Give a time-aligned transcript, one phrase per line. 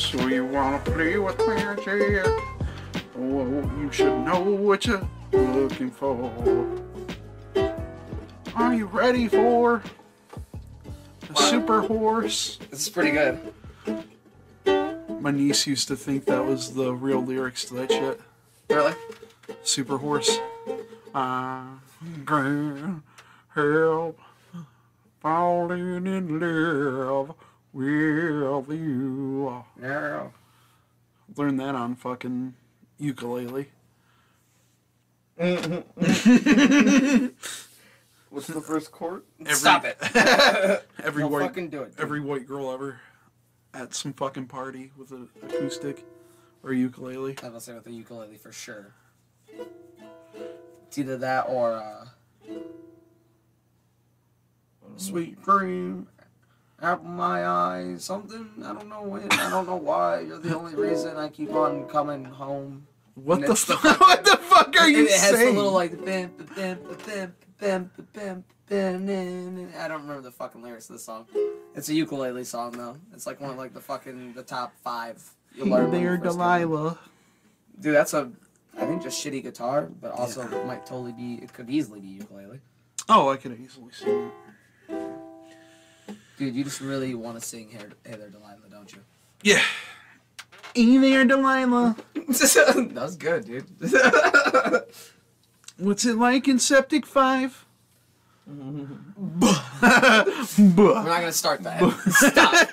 [0.00, 2.24] So you wanna play with magic?
[3.18, 6.32] Oh, you should know what you're looking for.
[8.56, 9.82] Are you ready for
[11.28, 12.58] a super horse?
[12.70, 13.38] This is pretty good.
[15.20, 18.20] My niece used to think that was the real lyrics to that shit.
[18.70, 18.94] Really?
[19.62, 20.40] Super horse.
[21.14, 21.74] I
[22.26, 23.02] can't
[23.54, 24.18] help
[25.20, 27.34] falling in love
[27.72, 29.64] with you.
[29.80, 30.28] Yeah.
[31.36, 32.54] Learned that on fucking
[32.98, 33.68] ukulele.
[38.30, 39.22] What's the first chord?
[39.48, 39.96] Stop it.
[41.02, 41.92] Every Don't white fucking do it.
[41.96, 42.00] dude.
[42.00, 43.00] every white girl ever
[43.74, 46.04] at some fucking party with an acoustic
[46.62, 47.36] or ukulele.
[47.42, 48.92] I will say with the ukulele for sure.
[50.86, 52.04] It's either that or uh,
[54.96, 56.08] Sweet dream.
[56.82, 58.48] Apple My Eye, something.
[58.64, 59.30] I don't know when.
[59.32, 60.20] I don't know why.
[60.20, 62.86] You're the only reason I keep on coming home.
[63.14, 63.82] What the fuck?
[64.00, 65.34] what the fuck are you saying?
[65.34, 70.30] It has a little like bam, bam, bam, bam, bam, bam, I don't remember the
[70.30, 71.26] fucking lyrics of the song.
[71.74, 72.96] It's a ukulele song though.
[73.12, 75.22] It's like one of like the fucking the top five.
[75.54, 76.98] You'll learn there, Delilah.
[77.78, 78.30] Dude, that's a
[78.78, 80.64] I think just shitty guitar, but also yeah.
[80.64, 81.34] might totally be.
[81.42, 82.60] It could easily be ukulele.
[83.08, 84.32] Oh, I could easily see that.
[86.40, 89.00] Dude, you just really want to sing "Hey, There, Delilah," don't you?
[89.42, 89.60] Yeah.
[90.74, 91.94] Hey there, Delilah.
[92.14, 93.66] that was good, dude.
[95.76, 97.66] What's it like in Septic 5?
[98.46, 98.56] We're
[99.76, 100.24] not
[101.04, 101.82] gonna start that.
[102.08, 102.70] Stop.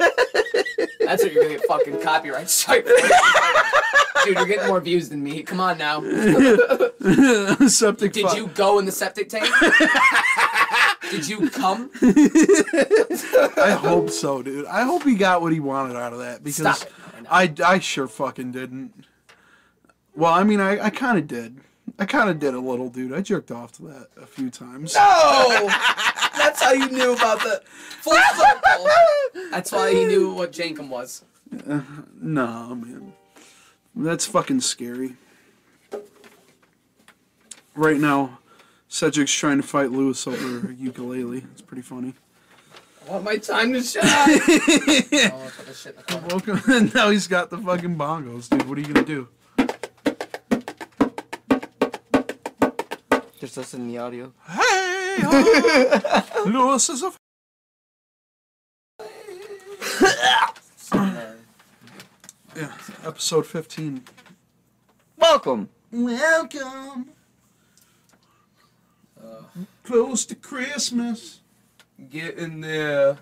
[1.02, 2.88] That's what you're gonna get fucking copyright strike.
[4.24, 5.44] Dude, you're getting more views than me.
[5.44, 6.00] Come on now.
[7.68, 8.38] Septic Did 5.
[8.38, 9.46] you go in the septic tank?
[11.12, 11.90] Did you come?
[12.02, 14.66] I hope so, dude.
[14.66, 16.86] I hope he got what he wanted out of that because
[17.30, 17.54] I.
[17.64, 18.94] I, sure fucking didn't.
[20.16, 21.58] Well, I mean, I, I kind of did.
[22.00, 23.14] I kind of did a little, dude.
[23.14, 24.96] I jerked off to that a few times.
[24.96, 25.68] No!
[26.38, 28.88] That's how you knew about the full circle.
[29.52, 31.24] That's why he knew what Jankum was.
[31.68, 31.82] Uh,
[32.20, 33.14] nah, man.
[33.96, 35.16] That's fucking scary.
[37.76, 38.40] Right now,
[38.88, 41.46] Cedric's trying to fight Luis over a ukulele.
[41.52, 42.14] It's pretty funny.
[43.08, 44.04] I want my time to shine.
[44.06, 46.28] oh, put this shit in the corner.
[46.56, 46.92] Welcome.
[46.96, 48.68] now he's got the fucking bongos, dude.
[48.68, 49.28] What are you gonna do?
[53.40, 54.34] Just us in the audio.
[54.48, 57.12] Hey, oh, Luis is a.
[62.56, 62.74] Yeah,
[63.06, 64.04] episode 15.
[65.18, 65.70] Welcome.
[65.92, 67.10] Welcome.
[69.84, 71.42] Close to Christmas.
[72.10, 73.18] Get in there.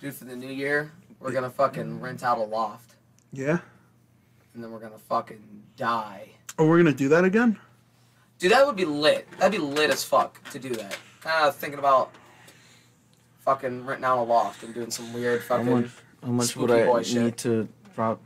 [0.00, 2.94] Dude, for the new year, we're gonna fucking rent out a loft.
[3.32, 3.58] Yeah.
[4.54, 6.28] And then we're gonna fucking die.
[6.58, 7.58] Oh, we're gonna do that again?
[8.38, 9.26] Dude, that would be lit.
[9.38, 10.96] That'd be lit as fuck to do that.
[11.20, 12.12] Kind of thinking about
[13.40, 15.66] fucking renting out a loft and doing some weird fucking.
[15.66, 15.82] How fucking.
[15.82, 15.92] much?
[16.22, 17.36] How much would I boy need shit.
[17.38, 18.20] to drop?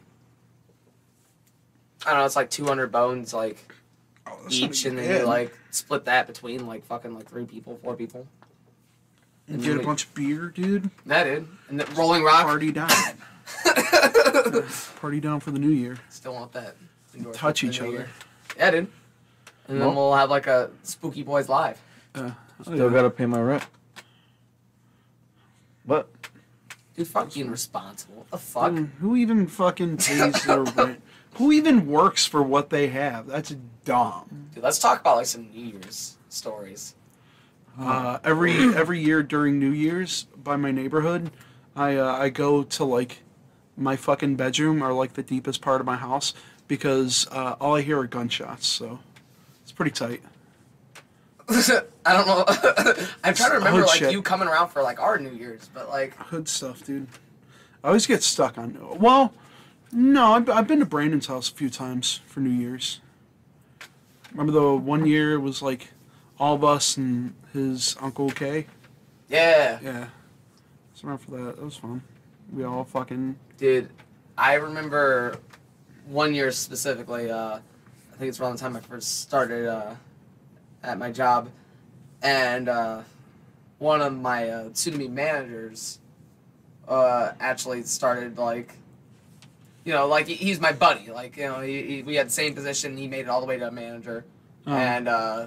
[2.06, 2.25] I don't know.
[2.26, 3.59] It's like 200 bones, like
[4.32, 7.94] Oh, each, and then you like split that between like fucking like three people, four
[7.96, 8.26] people.
[9.48, 10.91] And get a bunch of beer, dude.
[11.06, 12.42] That dude, and then Rolling Rock.
[12.42, 12.88] Party down.
[15.00, 15.98] Party down for the new year.
[16.08, 16.76] Still want that.
[17.32, 17.90] Touch each other.
[17.90, 18.08] year.
[18.56, 18.78] Yeah, dude.
[19.69, 21.80] And then Well- we'll have like a Spooki Boiz live.
[22.14, 22.92] Uh, oh, Still yeah.
[22.92, 23.64] gotta pay my rent.
[25.84, 26.08] What?
[26.96, 28.16] Dude, fuck being responsible.
[28.16, 28.72] What the fuck?
[28.72, 31.02] Mm, Who even fucking pays their rent?
[31.34, 33.26] Who even works for what they have?
[33.26, 33.54] That's
[33.84, 34.50] dumb.
[34.54, 36.94] Dude, let's talk about like some New Year's stories.
[37.78, 41.30] Uh, every every year during New Year's by my neighborhood,
[41.76, 43.22] I uh, I go to like
[43.76, 46.34] my fucking bedroom or like the deepest part of my house
[46.69, 48.66] because uh, all I hear are gunshots.
[48.66, 48.98] So
[49.62, 50.22] it's pretty tight.
[51.50, 52.44] I don't know.
[53.24, 54.12] I'm trying to remember Hood like shit.
[54.12, 57.08] you coming around for like our New Year's, but like Hood stuff, dude.
[57.82, 58.78] I always get stuck on.
[58.98, 59.32] Well,
[59.92, 63.00] no, I've, I've been to Brandon's house a few times for New Year's.
[64.32, 65.88] Remember the one year it was like
[66.38, 68.66] all of us and his uncle Kay.
[69.28, 70.06] yeah, Yeah,
[71.02, 71.56] remember for that.
[71.56, 72.02] That was fun.
[72.52, 73.90] We all fucking dude.
[74.38, 75.38] I remember
[76.06, 77.31] one year specifically.
[77.31, 79.94] Uh, I think it's around the time I first started uh,
[80.82, 81.50] at my job,
[82.22, 83.02] and uh,
[83.78, 85.98] one of my uh, soon-to-be managers
[86.86, 88.75] uh, actually started like,
[89.85, 91.11] you know, like he's my buddy.
[91.11, 92.97] Like you know, he, he, we had the same position.
[92.97, 94.25] He made it all the way to a manager,
[94.67, 94.73] Oh.
[94.73, 95.47] and uh,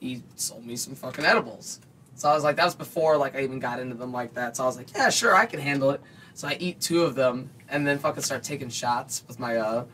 [0.00, 1.80] he sold me some fucking edibles.
[2.14, 4.56] So I was like, that was before like I even got into them like that.
[4.56, 6.00] So I was like, yeah, sure, I can handle it.
[6.34, 9.84] So I eat two of them and then fucking start taking shots with my uh,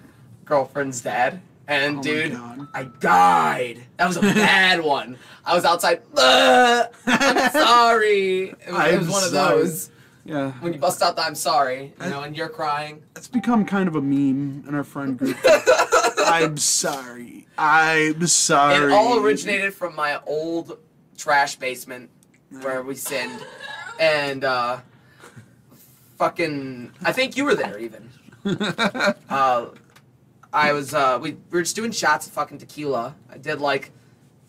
[0.45, 1.41] girlfriend's dad.
[1.69, 2.39] And Oh dude,
[2.75, 3.83] I died.
[3.97, 5.19] That was a bad one.
[5.45, 6.03] I was outside.
[6.17, 6.89] I'm
[7.51, 8.51] sorry.
[8.51, 9.91] It was, I'm was one of those
[10.27, 10.53] Yeah.
[10.61, 13.03] when you bust out the "I'm sorry," you know, and you're crying.
[13.15, 15.37] It's become kind of a meme in our friend group.
[16.19, 17.47] I'm sorry.
[17.57, 18.93] I'm sorry.
[18.93, 20.79] It all originated from my old
[21.17, 22.11] trash basement
[22.51, 23.41] where we sinned,
[24.01, 24.81] and uh,
[26.19, 28.11] fucking, I think you were there even.
[29.29, 29.71] Uh,
[30.53, 33.15] I was, uh, we, we were just doing shots of fucking tequila.
[33.29, 33.91] I did like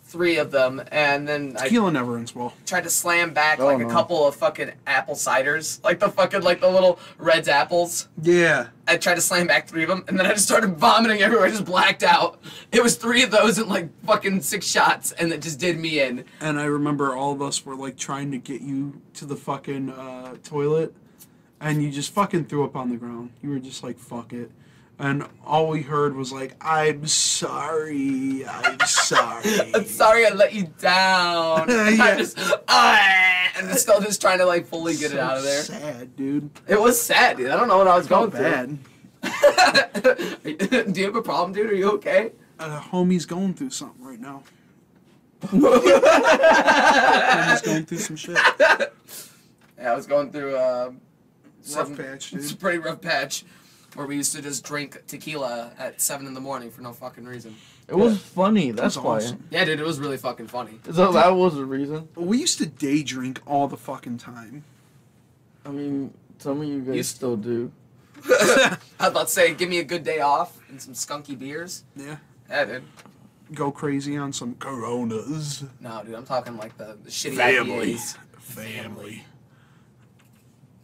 [0.08, 2.54] three of them, and then I never ends well.
[2.66, 3.88] tried to slam back Oh, like no.
[3.88, 8.08] a couple of fucking apple ciders, like the fucking like the little Redd's apples.
[8.22, 8.68] Yeah.
[8.88, 11.46] I tried to slam back three of them, and then I just started vomiting everywhere.
[11.46, 12.40] I just blacked out.
[12.72, 16.00] It was three of those and like fucking six shots, and it just did me
[16.00, 16.24] in.
[16.40, 19.90] And I remember all of us were like trying to get you to the fucking
[19.90, 20.94] uh, toilet,
[21.60, 23.32] and you just fucking threw up on the ground.
[23.44, 24.52] You were just like, fuck it.
[25.00, 28.44] And all we heard was like, I'm sorry.
[28.48, 29.44] I'm sorry.
[29.76, 31.68] I'm sorry I let you down.
[31.98, 32.04] Yeah.
[32.04, 35.62] I just, ah, and still just trying to like fully get it out of there.
[35.62, 36.50] Sad, dude.
[36.68, 37.52] It was sad, dude.
[37.52, 38.80] I don't know what I was Felt going bad.
[40.42, 40.84] through.
[40.92, 41.70] Do you have a problem, dude?
[41.72, 42.32] Are you okay?
[42.60, 44.42] Uh, homie's going through something right now.
[45.44, 45.62] homie's
[47.62, 48.36] going through some shit.
[48.60, 50.96] Yeah, I was going through uh, Rough
[51.88, 53.46] some- patch, It's a pretty rough patch
[53.98, 57.26] where we used to just drink tequila at seven in the morning for no fucking
[57.26, 57.56] reason.
[57.88, 58.70] It was funny.
[58.70, 59.16] That's That's why.
[59.18, 59.44] awesome.
[59.50, 60.80] Yeah, dude, it was really fucking funny.
[60.92, 62.08] So that was the reason.
[62.16, 64.64] We used to day drink all the fucking time.
[65.66, 67.72] I mean, some of you guys You- still do.
[68.26, 71.84] I was about to say, give me a good day off and some skunky beers.
[71.96, 72.18] Yeah.
[72.50, 72.84] Yeah, dude.
[73.54, 75.64] Go crazy on some Coronas.
[75.80, 77.96] No, dude, I'm talking like the, the shitty Family.
[77.96, 78.18] IPAs.
[78.38, 79.24] Family.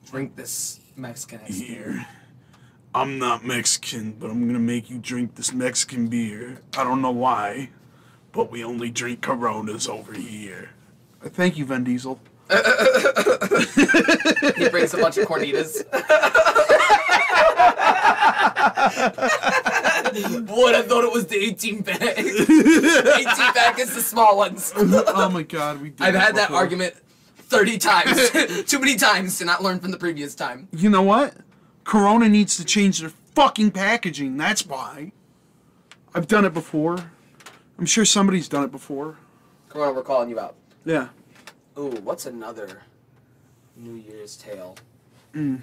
[0.09, 1.67] Drink this Mexican ass beer.
[1.91, 2.07] Here.
[2.95, 6.59] I'm not Mexican, but I'm gonna make you drink this Mexican beer.
[6.77, 7.69] I don't know why,
[8.31, 10.69] but we only drink Coronas over here.
[11.23, 12.19] Uh, Thank you, Vin Diesel.
[14.55, 15.83] He brings a bunch of Coronitas.
[20.47, 22.01] Would I thought it was the 18 pack.
[22.19, 22.35] 18
[23.53, 24.71] pack is the small ones.
[24.75, 26.61] oh my god, we did I've had that before.
[26.61, 26.93] argument
[27.37, 28.29] 30 times.
[28.65, 30.67] Too many times to not learn from the previous time.
[30.71, 31.33] You know what?
[31.83, 34.37] Corona needs to change their fucking packaging.
[34.37, 35.11] That's why.
[36.15, 37.11] I've done it before.
[37.77, 39.17] I'm sure somebody's done it before.
[39.69, 40.55] Corona, we're calling you out.
[40.85, 41.09] Yeah.
[41.77, 42.83] Ooh, what's another
[43.75, 44.75] New Year's tale?
[45.33, 45.61] Mm.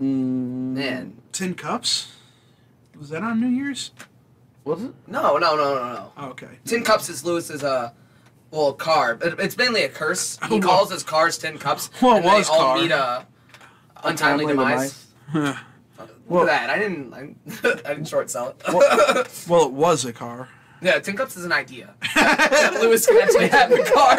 [0.00, 1.16] Mm, Man.
[1.32, 2.12] Tin cups?
[2.98, 3.90] Was that on New Year's?
[4.64, 4.92] Was it?
[5.06, 6.12] No, no, no, no, no.
[6.16, 6.48] Oh, okay.
[6.64, 7.90] Tin cups is Luis's uh
[8.50, 9.18] well car.
[9.22, 10.38] It's mainly a curse.
[10.48, 11.90] He Oh, calls his cars tin cups.
[12.00, 12.78] Well, it and they was all car.
[12.78, 13.26] meet a
[14.04, 15.06] untimely Family demise.
[15.34, 15.44] well,
[15.98, 16.70] Look Well- at that.
[16.70, 17.34] I didn't I,
[17.90, 18.62] I didn't short sell it.
[19.48, 20.48] Well it was a car.
[20.80, 21.94] yeah, tin cups is an idea.
[22.14, 24.18] that Luis can actually have a car.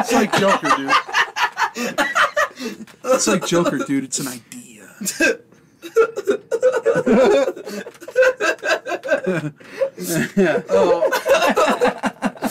[0.00, 0.92] It's like Joker, dude.
[3.04, 4.04] It's like Joker, dude.
[4.04, 4.88] It's an idea.
[10.68, 11.91] oh,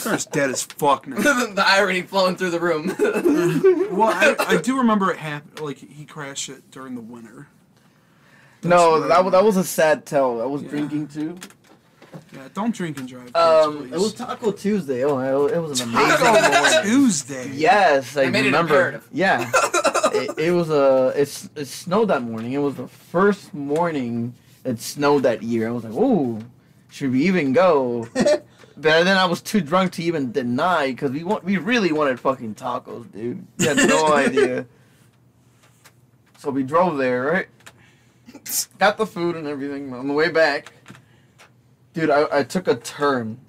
[0.04, 1.16] Car's dead as fuck now.
[1.22, 2.88] the irony flowing through the room.
[3.92, 5.60] Well, I, I do remember it happened.
[5.60, 7.48] Like he crashed it during the winter.
[8.64, 10.42] No, that, wa- that was a sad tell.
[10.42, 10.70] I was Yeah.
[10.70, 11.38] drinking too.
[12.34, 13.34] Yeah, don't drink and drive.
[13.36, 13.94] Um, please.
[13.94, 15.04] it was Taco Tuesday.
[15.04, 16.82] Oh, it was an Taco amazing morning.
[16.84, 17.50] Tuesday.
[17.54, 18.74] Yes, I They made remember.
[18.76, 19.08] imperative.
[19.12, 19.50] Yeah,
[20.14, 21.14] it, it was a.
[21.16, 22.54] It's it snowed that morning.
[22.54, 24.36] It was the first morning
[24.66, 25.68] it snowed that year.
[25.68, 26.40] I was like, oh,
[26.90, 28.08] should we even go?"
[28.82, 32.20] But then I was too drunk to even deny because we want we really wanted
[32.20, 33.46] fucking tacos, dude.
[33.58, 34.66] We had no idea.
[36.40, 37.48] So we drove there, right?
[38.80, 40.74] Got the food and everything on the way back.
[41.94, 43.40] Dude, I, I took a turn.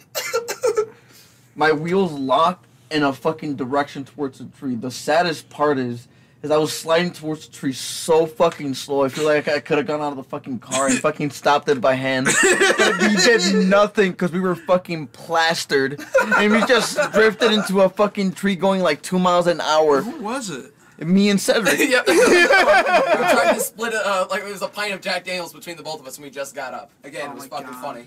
[1.55, 4.75] My wheels locked in a fucking direction towards the tree.
[4.75, 6.09] The saddest part is,
[6.43, 9.05] is I was sliding towards the tree so fucking slow.
[9.05, 11.69] I feel like I could have gone out of the fucking car and fucking stopped
[11.69, 12.27] it by hand.
[12.27, 16.01] But we did nothing because we were fucking plastered,
[16.37, 20.03] and we just drifted into a fucking tree going like two miles an hour.
[20.03, 20.75] Who was it?
[20.99, 21.79] Me and Cedric.
[21.91, 22.07] yep.
[22.09, 25.53] we were trying to split it, uh, like it was a pint of Jack Daniels
[25.53, 26.91] between the both of us, and we just got up.
[27.03, 27.83] Again, Oh it was fucking God.
[27.83, 28.07] funny.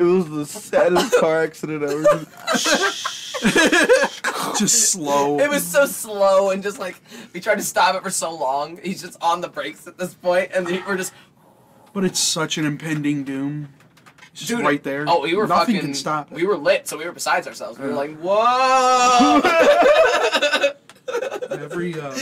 [0.00, 2.26] It was the saddest car accident ever.
[4.58, 5.38] Just slow.
[5.38, 6.96] It was so slow and just like
[7.34, 8.80] we tried to stop it for so long.
[8.82, 11.12] He's just on the brakes at this point, and we're just
[11.92, 13.68] But it's such an impending doom.
[14.32, 15.04] It's just Dude, right there.
[15.06, 15.88] Oh, we were Nothing fucking.
[15.90, 16.34] can stop it.
[16.34, 17.78] We were lit, so we were besides ourselves.
[17.78, 19.40] We were like, "Whoa!"
[21.50, 22.18] every uh,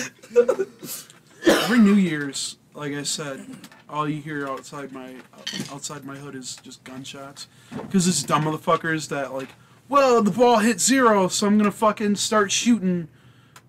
[1.46, 3.44] every New Year's, like I said,
[3.90, 7.48] all you hear outside my uh, outside my hood is just gunshots.
[7.70, 9.48] Because it's dumb motherfuckers that like,
[9.88, 13.08] well, the ball hit zero, so I'm gonna fucking start shooting,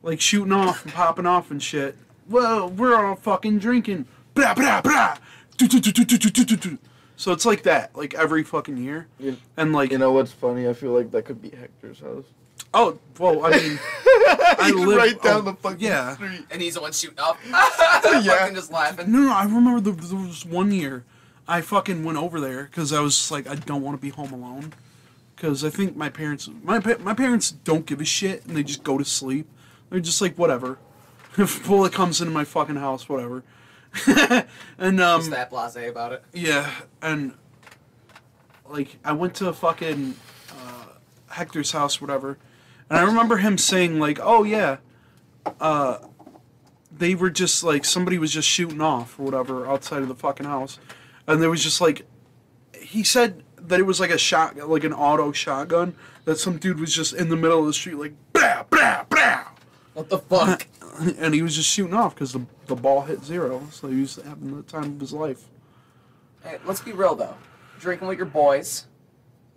[0.04, 1.96] like shooting off and popping off and shit.
[2.30, 4.06] Well, we're all fucking drinking.
[4.34, 5.18] Blah blah blah.
[5.58, 6.78] Do, do, do, do, do, do, do, do.
[7.18, 10.70] So it's like that, like every fucking year, You, and like you know what's funny?
[10.70, 12.24] I feel like that could be Hector's house.
[12.74, 13.80] oh well, I mean,
[14.60, 16.14] I He's live right down oh, the fucking yeah.
[16.16, 16.46] street.
[16.52, 17.38] And he's the one shooting up.
[17.48, 17.70] Yeah.
[18.02, 19.12] Fucking just laughing.
[19.12, 21.04] No, no, I remember there, there was one year
[21.48, 24.10] I fucking went over there because I was just like, I don't want to be
[24.10, 24.74] home alone.
[25.36, 28.64] Because I think my parents, my pa- my parents don't give a shit and they
[28.64, 29.48] just go to sleep.
[29.90, 30.78] They're just like, whatever.
[31.38, 33.44] If a bullet comes into my fucking house, whatever.
[34.78, 36.24] and um, Just that blasé about it.
[36.34, 36.70] yeah,
[37.02, 37.34] and
[38.68, 40.16] like I went to fucking
[40.52, 40.86] uh,
[41.30, 42.38] Hector's house, whatever,
[42.90, 44.78] and I remember him saying like, "Oh yeah,
[45.60, 46.00] uh,
[46.96, 50.46] they were just like somebody was just shooting off or whatever outside of the fucking
[50.46, 50.80] house,"
[51.28, 52.06] and there was just like,
[52.74, 56.80] he said that it was like a shot, like an auto shotgun that some dude
[56.80, 59.44] was just in the middle of the street like, blah blah blah,
[59.94, 60.68] What the fuck?
[61.00, 64.16] and he was just shooting off because the the ball hit zero, so he was
[64.18, 65.46] having the time of his life.
[66.44, 67.36] Hey, let's be real though.
[67.80, 68.86] Drinking with your boys.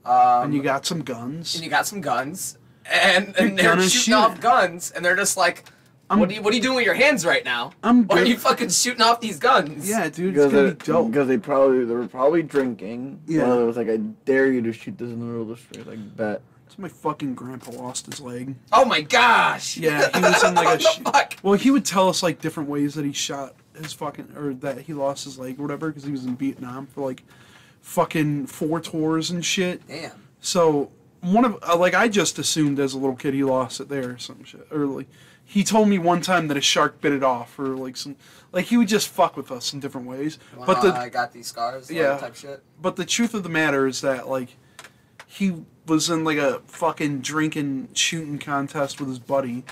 [0.04, 1.54] Um, and you got some guns.
[1.54, 2.58] and you got some guns,
[2.90, 4.40] and and they're shooting shoot off it.
[4.40, 5.64] guns, and they're just like,
[6.10, 7.72] I'm- "What are you What are you doing with your hands right now?
[7.82, 10.74] I'm Why are you fucking shooting off these guns?" Yeah, dude, Because it's gonna they,
[10.74, 11.10] be dope.
[11.10, 13.20] because they probably they were probably drinking.
[13.26, 13.42] Yeah.
[13.42, 15.48] One of them was like, "I dare you to shoot this in the middle of
[15.48, 16.42] the street." Like bet.
[16.68, 18.54] So my fucking grandpa lost his leg.
[18.72, 19.76] Oh my gosh.
[19.76, 20.70] Yeah, he was in like a.
[20.70, 21.34] what sh- the fuck?
[21.42, 24.80] well, he would tell us like different ways that he shot his fucking or that
[24.80, 27.22] he lost his leg or whatever because he was in Vietnam for like
[27.82, 29.86] fucking four tours and shit.
[29.86, 30.12] Damn.
[30.40, 30.90] So
[31.22, 34.10] one of uh, like I just assumed as a little kid he lost it there
[34.10, 34.70] or some shit.
[34.70, 35.08] Like
[35.44, 38.16] he told me one time that a shark bit it off or like some
[38.52, 40.38] like he would just fuck with us in different ways.
[40.56, 41.88] Well, But the I got these scars.
[41.90, 42.16] like, Yeah.
[42.18, 42.62] Type shit.
[42.80, 44.56] but the truth of the matter is that like
[45.26, 49.64] he was in like a fucking drinking shooting contest with his buddy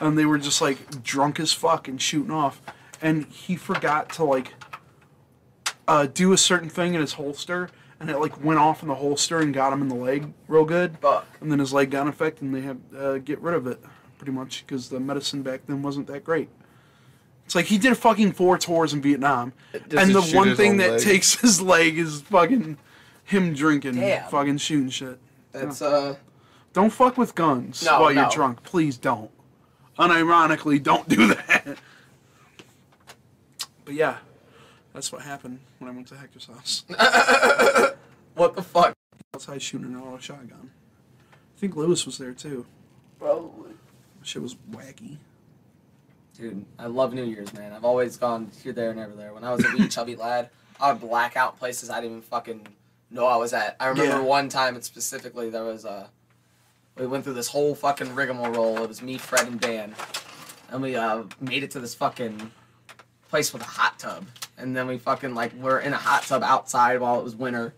[0.00, 2.60] and they were just like drunk as fuck and shooting off
[3.00, 4.54] and he forgot to like
[5.86, 7.68] uh, do a certain thing in his holster
[8.08, 10.64] and it like went off in the holster and got him in the leg real
[10.64, 11.26] good Fuck.
[11.40, 13.80] and then his leg got infected and they had uh, get rid of it
[14.18, 16.48] pretty much because the medicine back then wasn't that great
[17.44, 21.00] it's like he did fucking four tours in vietnam and the one thing that leg.
[21.02, 22.76] takes his leg is fucking
[23.24, 24.28] him drinking Damn.
[24.30, 25.18] fucking shooting shit
[25.52, 26.16] That's uh.
[26.72, 29.30] don't fuck with guns No, while you're drunk please don't
[29.98, 31.78] unironically don't do that
[33.84, 34.16] but yeah
[34.92, 36.84] that's what happened when i went to hector's house
[38.34, 38.94] What the fuck?
[39.34, 40.70] outside shooting an auto shotgun
[41.32, 42.64] i think luis was there too
[43.18, 43.72] Probably.
[44.22, 45.16] shit was wacky
[46.36, 47.72] Dude, I love New Year's, man.
[47.72, 49.32] I've always gone here, there, and everywhere.
[49.32, 50.50] When I was a wee chubby lad,
[50.80, 52.66] I would black out places I didn't even fucking
[53.12, 53.76] know I was at.
[53.78, 54.20] I remember Yeah.
[54.22, 56.10] one time, and specifically, there was a.
[56.98, 58.82] We went through this whole fucking rigmarole.
[58.82, 59.94] It was me, Fred, and Dan,
[60.72, 62.50] and we uh, made it to this fucking
[63.28, 64.26] place with a hot tub,
[64.58, 67.74] and then we fucking like were in a hot tub outside while it was winter,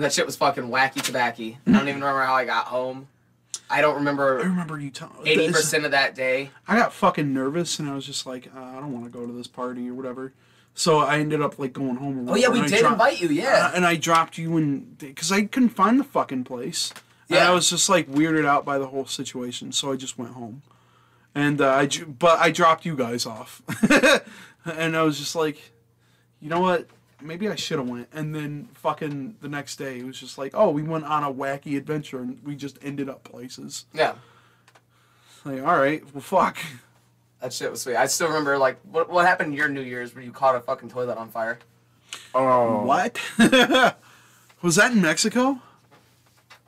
[0.00, 1.42] and that shit was fucking wacky tobacco.
[1.42, 3.06] I don't even remember how I got home.
[3.68, 4.40] I don't remember.
[4.40, 6.48] i remember you telling eighty percent of that day.
[6.66, 9.26] I got fucking nervous and I was just like, uh, I don't want to go
[9.26, 10.32] to this party or whatever.
[10.72, 12.26] So I ended up like going home.
[12.30, 13.28] Oh yeah, we did dro- invite you.
[13.28, 13.66] Yeah.
[13.66, 16.94] Uh, and I dropped you in because I couldn't find the fucking place.
[17.28, 17.40] Yeah.
[17.40, 17.48] And.
[17.48, 20.62] I was just like weirded out by the whole situation, so I just went home.
[21.34, 23.60] And uh, I, but I dropped you guys off,
[24.64, 25.72] and I was just like,
[26.40, 26.88] you know what?
[27.22, 28.08] Maybe I should have went.
[28.12, 31.32] And then fucking the next day, it was just like, oh, we went on a
[31.32, 33.86] wacky adventure and we just ended up places.
[33.92, 34.14] Yeah.
[35.44, 36.58] Like, all right, well, fuck.
[37.40, 37.96] That shit was sweet.
[37.96, 40.90] I still remember like what what happened your New Year's when you caught a fucking
[40.90, 41.58] toilet on fire.
[42.34, 42.82] Oh.
[42.84, 43.18] What?
[44.62, 45.60] was that in Mexico?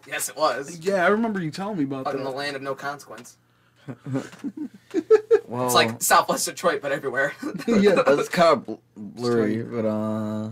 [0.06, 0.78] Yes, it was.
[0.80, 3.36] Yeah, I remember you telling me about Fucking the land of no consequence.
[5.46, 7.34] Well, It's like Southwest Detroit, but everywhere.
[7.66, 8.02] yeah.
[8.06, 10.48] That's kind of bl- blurry, but uh,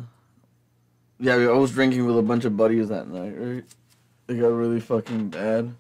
[1.18, 3.34] yeah, I was drinking with a bunch of buddies that night.
[3.36, 3.64] Right?
[4.28, 5.74] It got really fucking bad.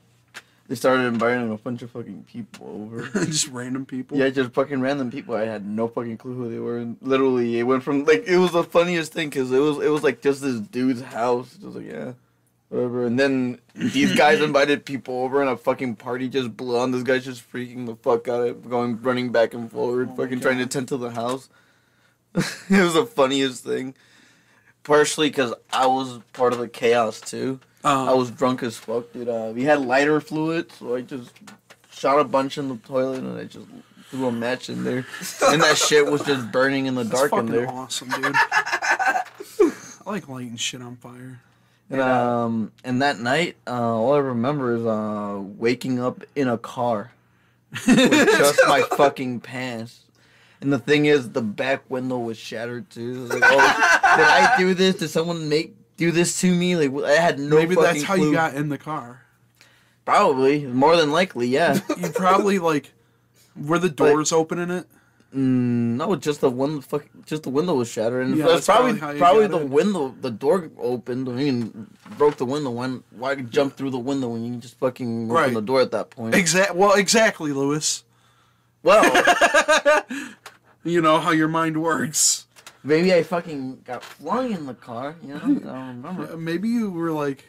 [0.68, 3.02] They started inviting a bunch of fucking people over.
[3.26, 4.16] just random people.
[4.16, 5.34] yeah, just fucking random people.
[5.34, 6.78] I had no fucking clue who they were.
[6.78, 9.88] And literally, it went from like it was the funniest thing because it was it
[9.90, 11.56] was like just this dude's house.
[11.60, 12.12] Just like yeah.
[12.70, 13.04] Whatever.
[13.04, 16.92] And then these guys invited people over and a fucking party just blew on.
[16.92, 20.40] This guy's just freaking the fuck out of going running back and forward, Oh fucking
[20.40, 21.48] trying to tend to the house.
[22.34, 23.94] it was the funniest thing.
[24.84, 27.60] Partially because I was part of the chaos too.
[27.84, 29.28] Uh, I was drunk as fuck, dude.
[29.28, 31.32] Uh, we had lighter fluid, so I just
[31.90, 33.66] shot a bunch in the toilet and I just
[34.10, 35.06] threw a match in there,
[35.48, 37.68] and that shit was just burning in the That's dark in there.
[37.68, 38.34] awesome, dude.
[38.34, 39.22] I
[40.06, 41.40] like lighting shit on fire.
[41.90, 46.56] And, um, and that night, uh, all I remember is uh, waking up in a
[46.56, 47.12] car
[47.86, 50.04] with just my fucking pants.
[50.60, 53.22] And the thing is, the back window was shattered too.
[53.22, 53.56] Was like, oh,
[54.16, 54.96] did I do this?
[54.96, 56.76] Did someone make do this to me?
[56.76, 57.56] Like I had no.
[57.56, 58.28] Maybe that's how clue.
[58.28, 59.24] you got in the car.
[60.04, 61.80] Probably more than likely, yeah.
[61.96, 62.92] You probably like
[63.56, 64.86] were the doors open in it.
[65.34, 68.78] Mm, no, just the one fuck, just the window was shattered, and Yeah, that's that's
[68.78, 69.70] probably probably probably the in.
[69.70, 71.28] window, the door opened.
[71.28, 71.86] I mean,
[72.18, 72.70] broke the window.
[72.70, 75.54] When why jump through the window when you can just fucking open Right.
[75.54, 76.34] the door at that point?
[76.34, 76.74] Exact.
[76.74, 78.02] Well, exactly, Luis.
[78.82, 79.04] Well,
[80.82, 82.46] You know how your mind works.
[82.82, 85.14] maybe I fucking got flung in the car.
[85.22, 86.36] You know, I don't remember.
[86.38, 87.44] Maybe you were like,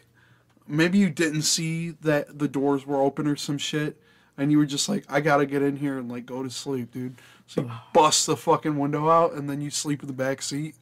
[0.67, 3.97] maybe you didn't see that the doors were open or some shit,
[4.37, 6.91] and you were just like, I gotta get in here and like go to sleep,
[6.91, 7.15] dude.
[7.51, 10.75] So you bust the fucking window out, and then you sleep in the back seat,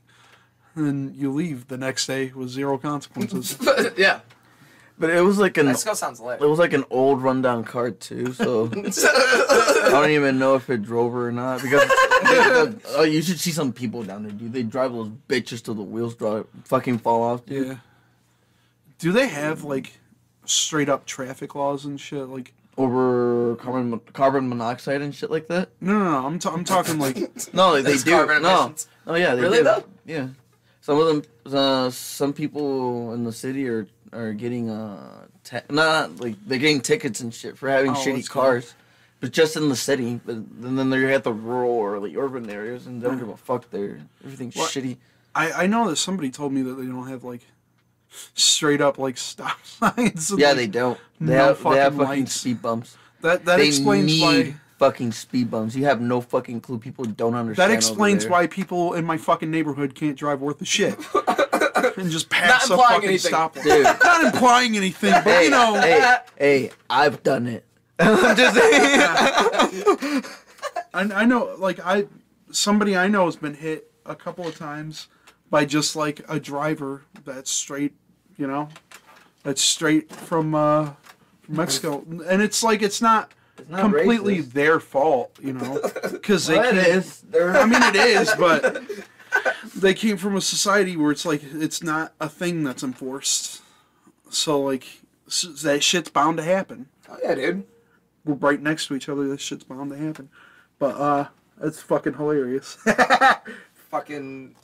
[0.76, 3.58] and then you leave the next day with zero consequences.
[3.98, 4.20] yeah,
[5.00, 6.40] But it was like an that still sounds lit.
[6.40, 8.34] it was like an old rundown car too.
[8.34, 13.02] So I don't even know if it drove her or not because the- the- oh,
[13.04, 14.54] you should see some people down there, dude.
[14.54, 17.46] They drive those bitches till the wheels drive, fucking fall off.
[17.48, 17.66] Dude.
[17.68, 17.78] yeah.
[19.00, 19.94] Do they have like
[20.46, 22.28] straight up traffic laws and shit?
[22.28, 25.70] Like, over carbon carbon monoxide and shit like that.
[25.82, 26.26] no, no, no.
[26.26, 27.18] I'm, t- I'm talking like,
[27.54, 28.12] No, like, they That's do.
[28.12, 28.88] carbon No, emissions.
[29.06, 29.64] oh yeah, they Really, do.
[29.66, 29.84] though?
[30.06, 30.28] Yeah,
[30.82, 36.20] some of them, uh, some people in the city are are getting uh, ta- not
[36.20, 38.42] like they're getting tickets and shit for having Oh, shitty that's cool.
[38.44, 38.74] cars,
[39.20, 40.20] but just in the city.
[40.26, 43.30] But and then they're at the rural or the urban areas and they don't give
[43.30, 44.00] a fuck there.
[44.24, 44.72] Everything's What?
[44.72, 44.98] shitty.
[45.36, 47.42] I, I know that somebody told me that they don't have like
[48.34, 50.32] straight up like stop signs.
[50.38, 51.00] Yeah, like, they don't.
[51.20, 52.34] They no have they have fucking fucking lights.
[52.34, 52.98] speed bumps.
[53.22, 54.56] That that they explains need why.
[54.78, 55.76] fucking speed bumps.
[55.76, 56.78] You have no fucking clue.
[56.80, 57.58] People don't understand.
[57.70, 58.32] That over explains there.
[58.32, 60.98] why people in my fucking neighborhood can't drive worth a shit
[61.98, 63.30] and just pass Not a fucking anything.
[63.30, 63.56] stop.
[63.58, 63.66] line.
[63.66, 63.84] Dude.
[64.04, 65.74] Not implying anything, but hey, you know.
[65.82, 67.66] hey, hey, I've done it.
[68.00, 70.24] I'm just saying.
[70.94, 72.06] I, I know, like I,
[72.52, 75.08] somebody I know has been hit a couple of times
[75.50, 77.94] by just like a driver that's straight,
[78.40, 78.70] you know,
[79.44, 80.92] that's straight from uh,
[81.44, 83.32] from Mexico, and it's like it's not,
[83.70, 84.54] not completely racist.
[84.54, 85.80] their fault, you know,
[86.12, 87.22] because they Well, can't- is.
[87.22, 88.82] They're, I mean, it is, but
[89.76, 93.62] they came from a society where it's like it's not a thing that's enforced.
[94.32, 94.86] So like
[95.28, 96.88] s- that shit's bound to happen.
[97.10, 97.66] Oh yeah, dude.
[98.26, 99.28] We're right next to each other.
[99.28, 100.30] This shit's bound to happen.
[100.78, 101.28] But uh,
[101.62, 102.78] it's fucking hilarious.
[103.90, 104.56] Fucking,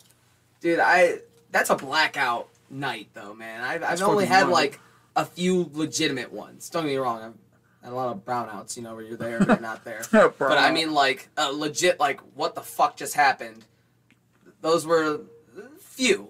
[0.62, 0.80] dude.
[0.80, 1.20] I
[1.52, 3.62] that's a blackout night though, man.
[3.62, 4.80] I've I've only had like
[5.16, 6.70] a few legitimate ones.
[6.70, 7.22] Don't get me wrong.
[7.22, 7.34] I've
[7.84, 10.02] had a lot of brownouts, you know, where you're there or you're not there.
[10.12, 13.66] But I mean, like, a legit, like, what the fuck just happened?
[14.62, 15.22] Those were
[15.80, 16.30] few.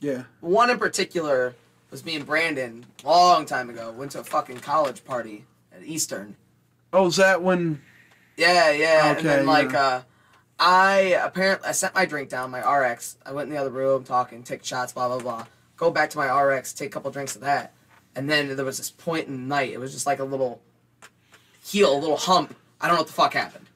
[0.00, 0.24] yeah.
[0.40, 1.54] One in particular
[1.90, 5.82] was me and Brandon, a long time ago, went to a fucking college party at
[5.84, 6.36] Eastern.
[6.92, 7.82] Oh, is that when?
[8.36, 9.16] Yeah, yeah.
[9.16, 9.86] and then, like, yeah.
[9.86, 10.02] uh,
[10.58, 13.18] I apparently, I sent my drink down, my RX.
[13.26, 15.46] I went in the other room, talking, take shots, blah, blah, blah.
[15.76, 17.72] Go back to my RX, take a couple drinks of that.
[18.16, 20.60] And then there was this point in the night, it was just like a little
[21.64, 22.54] heel, a little hump.
[22.80, 23.66] I don't know what the fuck happened.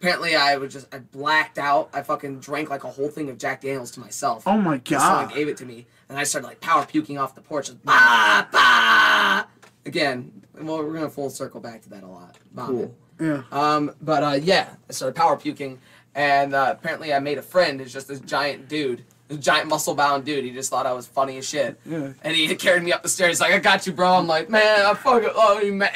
[0.00, 1.90] Apparently, I was just, I blacked out.
[1.92, 4.44] I fucking drank like a whole thing of Jack Daniels to myself.
[4.46, 7.34] Oh my And Someone gave it to me, and I started like power puking off
[7.34, 7.66] the porch.
[7.66, 9.44] Just, bah, bah.
[9.84, 12.36] Again, well, we're gonna full circle back to that a lot.
[12.54, 12.94] Vomit.
[13.20, 13.42] Yeah.
[13.50, 15.80] Um, but uh, yeah, I started power puking,
[16.14, 17.80] and uh, apparently I made a friend.
[17.80, 20.44] It's just this giant dude, this giant muscle bound dude.
[20.44, 21.78] He just thought I was funny as shit.
[21.84, 22.12] Yeah.
[22.22, 23.32] And he carried me up the stairs.
[23.32, 24.14] He's like, I got you, bro.
[24.14, 25.90] I'm like, man, I fucking love you, man.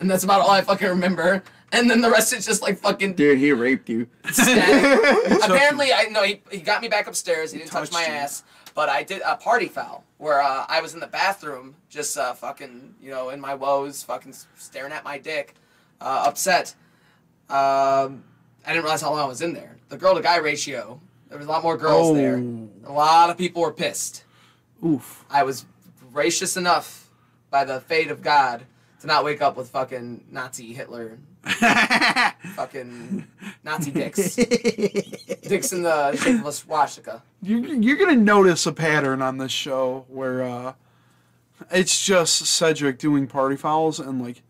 [0.00, 1.42] And that's about all I fucking remember.
[1.72, 4.06] And then the rest is just like fucking Dude, he raped you.
[4.24, 7.50] Apparently, I no, he, he got me back upstairs.
[7.50, 8.12] He didn't touch my you.
[8.12, 8.44] ass,
[8.74, 12.32] but I did a party foul where uh, I was in the bathroom, just uh,
[12.34, 15.54] fucking, you know, in my woes, fucking staring at my dick,
[16.00, 16.74] uh, upset.
[17.50, 18.22] Um,
[18.64, 19.76] I didn't realize how long I was in there.
[19.88, 21.00] The girl to guy ratio.
[21.34, 22.36] There was a lot more girls there.
[22.36, 22.68] Oh.
[22.84, 24.22] A lot of people were pissed.
[24.86, 25.24] Oof.
[25.28, 25.66] I was
[26.12, 27.10] gracious enough
[27.50, 28.62] by the fate of God
[29.00, 31.18] to not wake up with fucking Nazi Hitler,
[32.54, 33.26] fucking
[33.64, 34.36] Nazi dicks.
[34.36, 37.20] dicks in the shape of a swastika.
[37.42, 40.74] you're, you're gonna notice a pattern on this show where uh,
[41.72, 44.42] it's just Cedric doing party fouls and like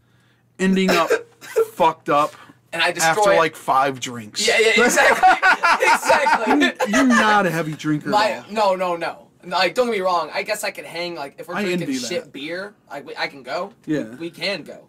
[0.59, 1.09] ending up
[1.73, 2.35] fucked up
[2.75, 4.47] And I destroy after like five drinks.
[4.47, 5.31] Yeah, yeah, exactly.
[5.87, 6.93] exactly.
[6.93, 8.11] You're not a heavy drinker.
[8.11, 9.29] My no, no, no.
[9.47, 10.31] Like, don't get me wrong.
[10.35, 11.15] I guess I could hang.
[11.15, 12.33] Like, if we're I drinking envy shit that.
[12.33, 13.73] beer, like we, I can go.
[13.87, 14.15] Yeah.
[14.17, 14.89] we can go.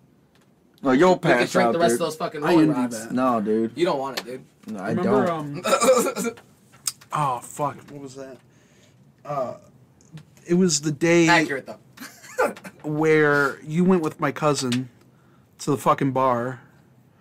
[0.82, 2.02] No, you'll We could pass drink out, the rest dude.
[2.02, 3.00] of those fucking I rolling envy rocks.
[3.00, 3.12] that.
[3.12, 3.72] No, dude.
[3.76, 4.46] You don't want it, dude.
[4.68, 5.66] No, I Remember, don't.
[5.68, 6.36] um,
[7.14, 8.38] oh fuck, what was that?
[9.24, 9.56] Uh,
[10.48, 11.80] it was the day Accurate though.
[12.84, 14.90] where you went with my cousin
[15.60, 16.62] to the fucking bar,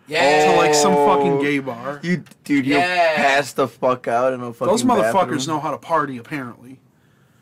[0.06, 0.52] Yeah.
[0.52, 1.06] to like some Oh.
[1.06, 2.00] fucking gay bar.
[2.02, 3.14] You, dude, you Yeah.
[3.16, 4.70] pass the fuck out in a fucking.
[4.70, 5.46] Those motherfuckers bathroom.
[5.46, 6.80] know how to party, apparently.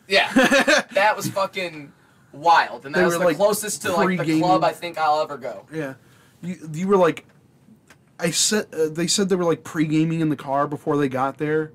[0.07, 0.31] Yeah.
[0.93, 1.91] that was fucking
[2.31, 5.21] wild, and that They was the like, closest to like the club I think I'll
[5.21, 5.65] ever go.
[5.71, 5.93] Yeah,
[6.41, 7.25] you you were like,
[8.19, 11.07] I said uh, they said they were like pre gaming in the car before they
[11.09, 11.71] got there.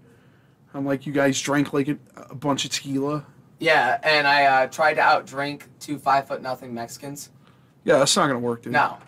[0.74, 3.24] I'm like, you guys drank like a, a bunch of tequila.
[3.61, 7.31] Yeah, and I uh, tried to outdrink two five foot nothing Mexicans.
[7.85, 8.72] Yeah, that's not gonna work, dude.
[8.72, 8.98] No.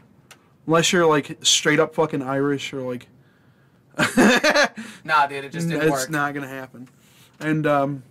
[0.70, 3.08] Unless you're like straight up fucking Irish or like.
[5.04, 6.02] Nah, dude, it just didn't it's work.
[6.02, 6.88] It's not gonna happen.
[7.40, 8.04] And um,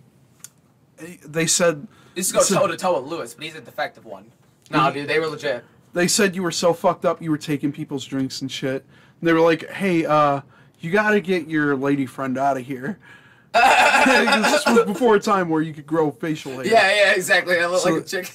[1.24, 4.30] they said this to go toe to toe with Luis, but he's a defective one.
[4.70, 5.64] No, dude, they were legit.
[5.94, 8.84] they said you were so fucked up you were taking people's drinks and shit.
[9.20, 10.42] And they were like, "Hey, uh,
[10.80, 12.98] you gotta get your lady friend out of here."
[13.54, 16.66] this was before a time where you could grow facial hair.
[16.66, 17.58] Yeah, yeah, exactly.
[17.58, 18.30] I look So- like a chick.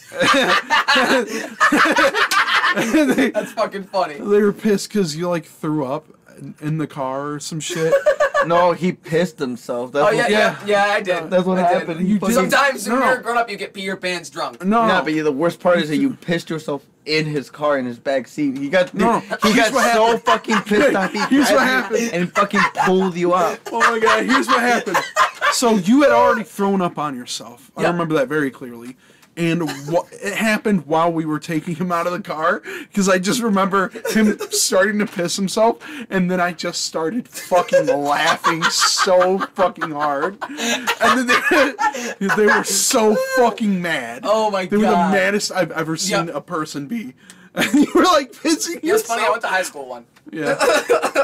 [2.75, 4.15] they, That's fucking funny.
[4.15, 6.05] they were pissed because you like threw up
[6.37, 7.93] in, in the car or some shit.
[8.45, 9.91] No, he pissed himself.
[9.93, 11.31] That's Oh yeah, what, yeah, yeah, I did.
[11.31, 11.79] That's what I did.
[11.79, 12.01] happened.
[12.01, 14.63] He You fucking- Sometimes when you're grown up, you get pee your pants drunk.
[14.63, 17.79] No, Yeah, but you, the worst part is that you pissed yourself in his car
[17.79, 18.55] in his back seat.
[18.59, 20.21] He got No, he got so happened.
[20.25, 21.11] fucking pissed off.
[21.11, 22.11] He Here's what happened.
[22.13, 23.57] and fucking pulled you up.
[23.71, 24.97] Oh my god, here's what happened.
[25.53, 27.71] So you had already thrown up on yourself.
[27.75, 28.95] I remember that very clearly.
[29.37, 33.19] And what it happened while we were taking him out of the car because I
[33.19, 39.39] just remember him starting to piss himself and then I just started fucking laughing so
[39.39, 40.37] fucking hard.
[40.41, 44.21] And then they, they were so fucking mad.
[44.23, 44.71] Oh my god.
[44.71, 46.35] They were the maddest I've ever seen Yep.
[46.35, 47.13] a person be.
[47.55, 49.23] And you were like pissing It was funny.
[49.25, 50.05] I went to high school one.
[50.31, 50.57] Yeah.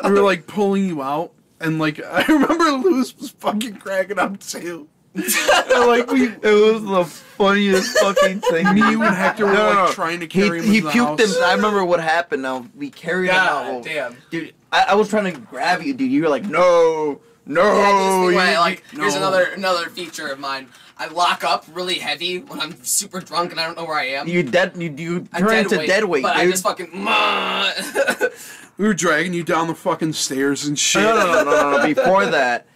[0.05, 4.39] we were like pulling you out, and like I remember Luis was fucking cracking up
[4.39, 4.87] too.
[5.13, 8.73] And, like we, It was the funniest fucking thing.
[8.73, 10.87] me, you, and Hector were No, no, like trying to He, carry him he into
[10.87, 11.37] the puked house.
[11.37, 11.43] him.
[11.43, 12.43] I remember what happened.
[12.43, 13.83] Now we carried him God out.
[13.83, 14.15] damn.
[14.29, 14.53] dude.
[14.71, 16.11] I, I was trying to grab you, dude.
[16.11, 17.61] You were like, no, no.
[17.61, 19.19] Yeah, I do this thing I, you- like, here's no.
[19.19, 20.67] another another feature of mine.
[20.97, 24.05] I lock up really heavy when I'm super drunk and I don't know where I
[24.09, 24.27] am.
[24.27, 24.77] You dead.
[24.77, 26.47] You you I turn into weight, dead weight, but dude.
[26.47, 26.91] I just fucking.
[28.77, 31.01] we were dragging you down the fucking stairs and shit.
[31.03, 31.93] No, no, no, no, no, no.
[31.93, 32.67] Before that,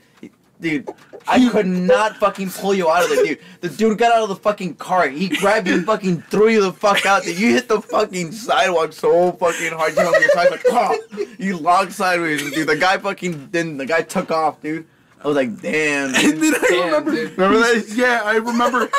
[0.69, 0.89] dude,
[1.27, 3.39] I could not fucking pull you out of there, dude.
[3.61, 5.07] The dude got out of the fucking car.
[5.07, 7.23] He grabbed you and fucking threw you the fuck out.
[7.23, 9.95] Dude, you hit the fucking sidewalk so fucking hard.
[9.95, 10.97] You know, your side's like, oh,
[11.39, 12.67] you logged sideways, dude.
[12.67, 14.85] The guy fucking then the guy took off, dude.
[15.23, 16.13] I was like, damn.
[16.13, 16.39] And Dude.
[16.53, 17.31] then I Damn, remember, dude.
[17.37, 17.93] Remember that?
[17.95, 18.89] yeah, I remember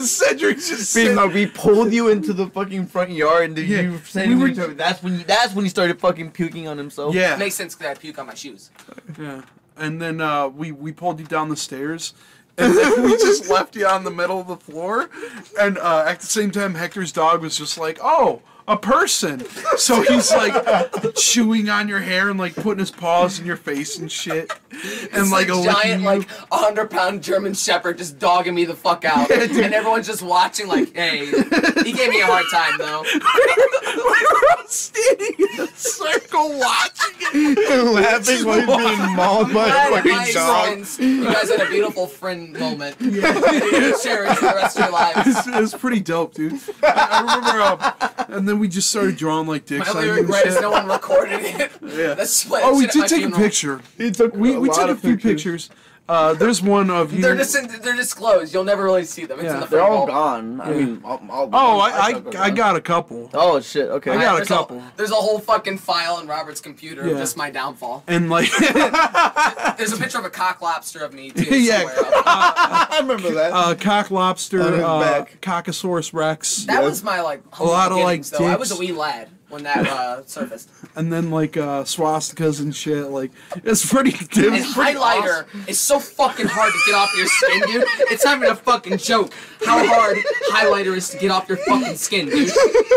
[0.04, 3.68] Cedric just We, sitting no, we pulled you into the fucking front yard, and dude,
[3.68, 4.74] Yeah, you said we we were- were.
[4.74, 5.24] That's when you.
[5.24, 7.14] That's when he started fucking puking on himself.
[7.14, 8.70] Yeah, Makes sense because I puke on my shoes.
[9.18, 9.42] yeah.
[9.76, 12.14] And then uh, we we pulled you down the stairs,
[12.56, 15.10] and then we just left you on the middle of the floor.
[15.58, 19.44] And uh, at the same time, Hector's dog was just like, "Oh, a person."
[19.76, 23.98] So he's like chewing on your hair and like putting his paws in your face
[23.98, 24.80] and shit, and
[25.12, 26.06] It's like a giant, you.
[26.06, 30.22] like hundred pound German Shepherd just dogging me the fuck out, Yeah, and everyone's just
[30.22, 30.66] watching.
[30.68, 33.02] Like, hey, he gave me a hard time though.
[33.02, 37.84] we were all standing in a circle watching it.
[37.84, 40.64] laughing while he's being mauled by a fucking my dog.
[40.66, 42.96] friends, you guys had a beautiful friend moment.
[43.00, 45.46] Yeah, you can cherish the rest of your lives.
[45.46, 46.60] It was pretty dope, dude.
[46.82, 50.08] I, I remember, uh, and then we just started drawing like dicks My on only
[50.08, 51.72] you regret is no one recorded it.
[51.82, 52.14] Yeah.
[52.14, 53.80] That's what Oh, we did my take a picture.
[53.96, 55.70] He took We, we lot took a of few pictures.
[56.06, 57.22] Uh, there's one of you.
[57.22, 58.52] They're just in, they're disclosed.
[58.52, 59.38] You'll never really see them.
[59.40, 59.54] It's Yeah.
[59.54, 60.60] in the They're all gone.
[60.60, 60.76] I Yeah.
[60.84, 61.88] mean, I'll, I'll, oh, I,
[62.38, 63.30] I, I got a couple.
[63.32, 63.88] Oh shit.
[63.88, 64.10] Okay.
[64.10, 64.82] I got a there's couple.
[64.96, 67.12] there's a whole fucking file in Robert's computer Yeah.
[67.12, 68.04] of just my downfall.
[68.06, 68.50] And like,
[69.78, 71.44] There's a picture of a cock lobster of me too.
[71.58, 71.78] Yeah.
[71.78, 72.24] somewhere up.
[72.26, 73.52] I remember that.
[73.54, 75.40] uh, cock lobster, On uh, back.
[75.40, 76.88] Cockosaurus rex, That Yeah.
[76.88, 78.44] was my like A lot of, like, beginnings, though.
[78.44, 80.68] I was a wee lad when that uh, surfaced.
[80.96, 83.06] and then like uh, swastikas and shit.
[83.06, 84.10] Like, it's pretty.
[84.10, 85.64] And was pretty highlighter awesome.
[85.68, 87.84] is so fucking hard to get off your skin, dude.
[88.10, 89.32] It's not even a fucking joke
[89.64, 90.18] how hard
[90.50, 92.50] highlighter is to get off your fucking skin, dude.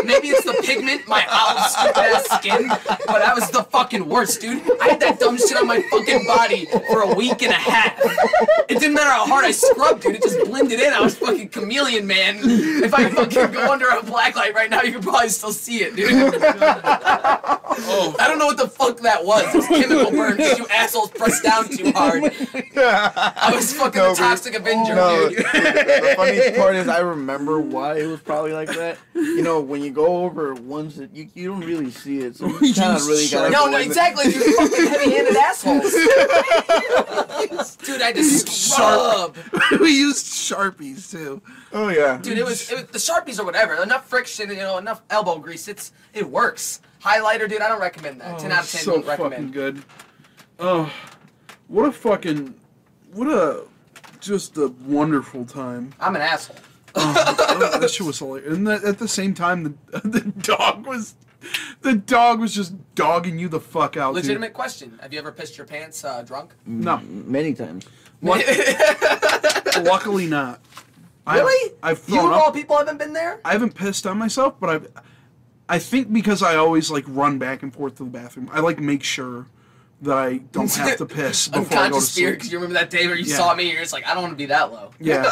[0.04, 4.40] Maybe it's the pigment, my olive stupid ass skin, but that was the fucking worst,
[4.40, 4.62] dude.
[4.80, 7.98] I had that dumb shit on my fucking body for a week and a half.
[8.68, 10.16] It didn't matter how hard I scrubbed, dude.
[10.16, 10.92] It just blended in.
[10.92, 12.38] I was fucking chameleon, man.
[12.42, 15.82] If I fucking go under a black light right now, you could probably still see
[15.82, 16.34] it, dude.
[17.80, 18.14] Oh.
[18.18, 19.44] I don't know what the fuck that was.
[19.54, 22.24] It was chemical burn because you assholes pressed down too hard.
[22.76, 25.38] I was fucking No, the but- Toxic Avenger, No, dude.
[25.38, 28.98] the funny part is I remember why it was probably like that.
[29.14, 32.36] You know, when you go over it once, it, you, you don't really see it,
[32.36, 33.52] so you You kind of really sharp- gotta.
[33.52, 33.88] No, go no, in there.
[33.88, 34.32] exactly.
[34.32, 35.92] You're fucking heavy-handed assholes.
[37.78, 39.36] Dude, I just to scrub.
[39.80, 41.40] we used sharpies too.
[41.72, 42.18] Oh yeah.
[42.22, 43.82] Dude, it was, it was the sharpies or whatever.
[43.82, 45.68] Enough friction, you know, enough elbow grease.
[45.68, 46.80] It's it works.
[47.02, 47.60] Highlighter, dude.
[47.60, 48.38] I don't recommend that.
[48.38, 48.80] Ten Oh, out of ten.
[48.82, 49.52] so don't fucking recommend.
[49.52, 49.82] good.
[50.58, 50.92] Oh,
[51.68, 52.54] what a fucking,
[53.12, 53.64] what a,
[54.20, 55.92] just a wonderful time.
[56.00, 56.56] I'm an asshole.
[56.94, 58.56] Oh, that shit was hilarious.
[58.56, 61.14] And that, at the same time, the the dog was,
[61.82, 64.14] the dog was just dogging you the fuck out.
[64.14, 64.24] dude.
[64.24, 64.98] Legitimate question.
[65.02, 66.54] Have you ever pissed your pants uh, drunk?
[66.66, 67.86] No, Many times.
[69.82, 70.60] luckily not.
[71.28, 71.72] I've- really?
[71.82, 73.40] I've, you thrown of all people haven't been there.
[73.44, 74.88] I haven't pissed on myself, but I've.
[75.68, 78.48] I think because I always like run back and forth to the bathroom.
[78.52, 79.46] I like make sure
[80.00, 82.30] that I don't have to piss before I go to sleep.
[82.34, 83.36] because you remember that day where you Yeah.
[83.36, 83.70] saw me.
[83.70, 84.90] You're just like, I don't want to be that low.
[85.00, 85.24] Yeah.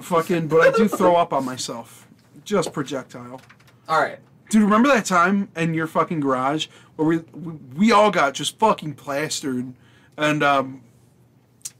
[0.00, 2.06] Fucking, but I do throw up on myself.
[2.44, 3.40] Just projectile.
[3.88, 4.18] All right.
[4.50, 8.58] Dude, remember that time in your fucking garage where we we, we all got just
[8.58, 9.72] fucking plastered,
[10.16, 10.82] and um,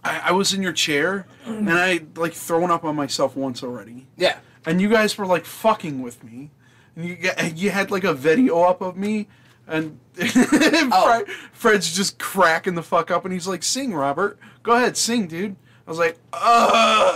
[0.04, 4.06] I, I was in your chair and I like thrown up on myself once already,
[4.16, 4.38] Yeah.
[4.66, 6.50] and you guys were like fucking with me,
[6.96, 7.16] and you
[7.54, 9.28] you had like a video up of me,
[9.66, 14.38] and Fred, Fred's just cracking the fuck up, and he's like, "Sing, Robert.
[14.62, 17.11] Go ahead, sing, dude." I was like, "Uh."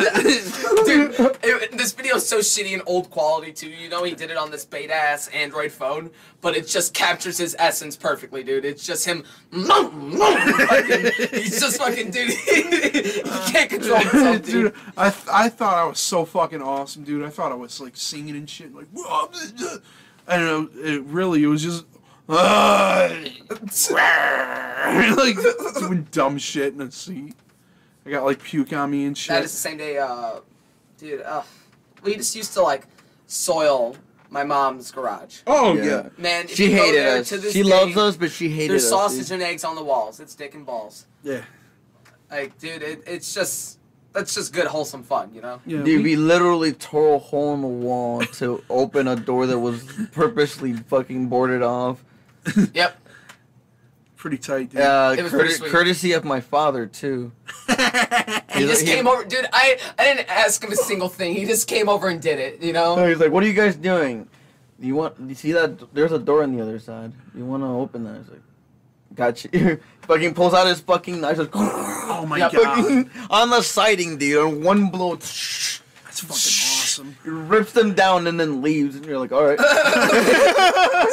[0.00, 3.68] Dude, it, this video is so shitty and old quality too.
[3.68, 6.10] You know he did it on this beta ass Android phone,
[6.40, 8.64] but it just captures his essence perfectly, dude.
[8.64, 9.24] It's just him.
[9.52, 12.30] fucking, he's just fucking dude.
[12.32, 13.20] he
[13.52, 14.44] can't control himself, dude.
[14.44, 17.24] dude, I, th- I thought I was so fucking awesome, dude.
[17.24, 18.86] I thought I was like singing and shit, like,
[20.26, 20.82] I don't know.
[20.82, 21.84] It really, it was just,
[25.16, 25.36] like
[25.80, 27.34] doing dumb shit in a seat.
[28.06, 29.28] I got like puke on me and shit.
[29.28, 30.40] That is the same day, uh,
[30.98, 31.22] dude.
[31.22, 31.42] Uh,
[32.02, 32.86] we just used to like
[33.26, 33.96] soil
[34.30, 35.40] my mom's garage.
[35.46, 35.84] oh Yeah.
[35.84, 36.08] yeah.
[36.16, 37.52] Man, She you go hated us.
[37.52, 38.90] She day, loves us, but she hated There's us.
[38.90, 39.32] sausage dude.
[39.34, 40.20] and eggs on the walls.
[40.20, 41.06] It's dick and balls.
[41.22, 41.42] Yeah.
[42.30, 43.78] Like, dude, it, it's just
[44.12, 45.60] that's just good wholesome fun, you know.
[45.66, 45.78] Yeah.
[45.82, 49.58] Dude, we- we literally tore a hole in the wall to open a door that
[49.58, 49.82] was
[50.12, 52.02] purposely fucking boarded off.
[52.74, 52.96] Yep.
[54.20, 54.80] Pretty tight, dude.
[54.82, 55.70] Uh, It was cour- pretty sweet.
[55.72, 57.32] courtesy of my father too.
[58.60, 59.46] He just came over, dude.
[59.52, 61.34] I I didn't ask him a single thing.
[61.34, 63.08] He just came over and did it, you No, know.
[63.08, 64.28] he's like, "What are you guys doing?
[64.78, 65.14] You want?
[65.18, 65.94] You see that?
[65.94, 67.12] There's a door on the other side.
[67.34, 68.42] You want to open that?" He's like,
[69.14, 71.38] "Got you." fucking pulls out his fucking knife.
[71.38, 72.62] Like, oh my Yeah, god.
[72.84, 74.44] fucking on the siding, dude.
[74.44, 75.80] On one blow, That's
[76.20, 77.16] fucking awesome.
[77.24, 78.96] he rips them down and then leaves.
[78.96, 79.58] And you're like, "All right."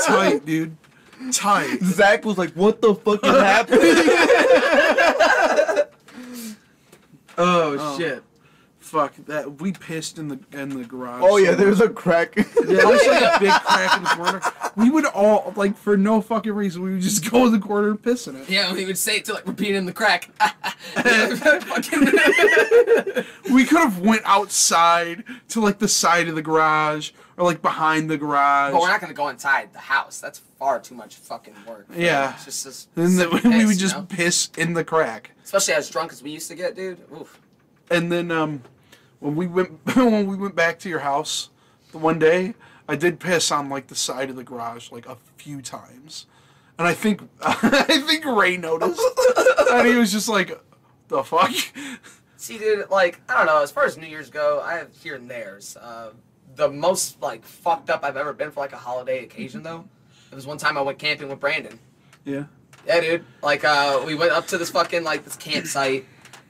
[0.05, 0.75] Tight, dude.
[1.31, 1.79] Tight.
[1.83, 3.81] Zach was like, "What the fuck is happening?"
[7.37, 7.97] oh, Oh.
[7.97, 8.23] shit!
[8.87, 9.59] Fuck that.
[9.61, 11.21] We pissed in the in the garage.
[11.21, 12.35] Oh yeah, there was a crack.
[12.37, 14.41] Yeah, there's like a big crack in the corner.
[14.77, 16.83] We would all like for no fucking reason.
[16.83, 18.49] We would just go in the corner and piss in it.
[18.49, 20.29] Yeah, we would say it to like repeat in the crack.
[23.49, 28.09] We could have went outside to like the side of the garage or like behind
[28.09, 28.73] the garage.
[28.73, 30.19] but we're not gonna go inside the house.
[30.19, 31.87] That's far too much fucking work.
[31.95, 32.33] Yeah.
[32.35, 32.87] It's just this.
[32.95, 34.05] and then simple we piss, would you just know?
[34.09, 35.31] piss in the crack.
[35.43, 36.99] especially as drunk as we used to get, dude.
[37.19, 37.39] Oof.
[37.89, 38.61] And then um,
[39.19, 41.49] when we went when we went back to your house
[41.91, 42.53] the one day,
[42.87, 46.25] I did piss on like the side of the garage like a few times,
[46.77, 49.01] and I think I think Ray noticed,
[49.71, 50.59] and he was just like,
[51.07, 51.51] "The fuck."
[52.37, 53.61] See, dude, like I don't know.
[53.61, 55.77] As far as New Year's go, I have here and there's.
[55.77, 56.11] Uh,
[56.55, 59.87] the most like fucked up I've ever been for like a holiday occasion though.
[60.31, 61.79] It was one time I went camping with Brandon.
[62.25, 62.45] Yeah.
[62.85, 63.25] Yeah, dude.
[63.41, 66.05] Like, uh, we went up to this fucking like this campsite.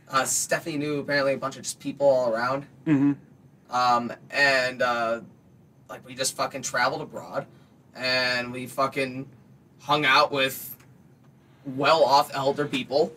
[0.10, 2.65] Uh, Stephanie knew apparently a bunch of just people all around.
[2.86, 3.13] Mm-hmm.
[3.76, 5.20] Um, and uh,
[5.89, 7.46] like we just fucking traveled abroad,
[7.96, 9.28] and we fucking
[9.82, 10.76] hung out with
[11.65, 13.12] well-off elder people,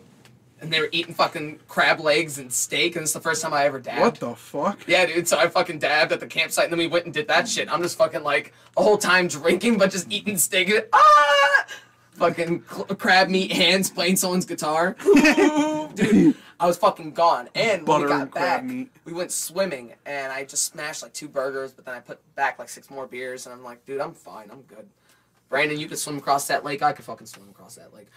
[0.59, 3.63] and they were eating fucking crab legs and steak, and it's the first time I
[3.65, 4.01] ever dabbed.
[4.01, 4.79] What the fuck?
[4.87, 5.27] Yeah, dude.
[5.27, 7.71] So I fucking dabbed at the campsite, and then we went and did that shit.
[7.71, 10.69] I'm just fucking like the whole time drinking, but just eating steak.
[10.69, 11.65] and- Ah!
[12.13, 14.95] Fucking cl- crab meat hands playing someone's guitar.
[15.95, 17.49] dude, I was fucking gone.
[17.55, 18.91] And when we got back, meat.
[19.03, 22.59] we went swimming, and I just smashed like two burgers, but then I put back
[22.59, 24.51] like six more beers, and I'm like, dude, I'm fine.
[24.51, 24.87] I'm good.
[25.49, 26.83] Brandon, you could swim across that lake.
[26.83, 28.09] I could fucking swim across that lake.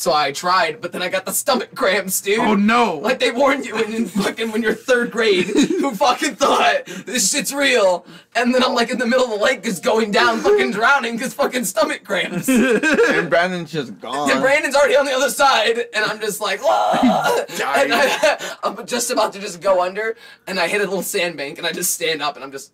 [0.00, 2.38] So I tried, but then I got the stomach cramps, dude.
[2.38, 2.96] Oh no!
[2.96, 7.30] Like they warned you when in fucking when you're third grade, who fucking thought this
[7.30, 8.06] shit's real?
[8.34, 11.18] And then I'm like in the middle of the lake, just going down, fucking drowning,
[11.18, 12.48] cause fucking stomach cramps.
[12.48, 14.40] and and Brandon's just gone.
[14.40, 17.44] Brandon's already on the other side, and I'm just like, "Ah!"
[17.76, 21.58] and I, I'm just about to just go under, and I hit a little sandbank,
[21.58, 22.72] and I just stand up, and I'm just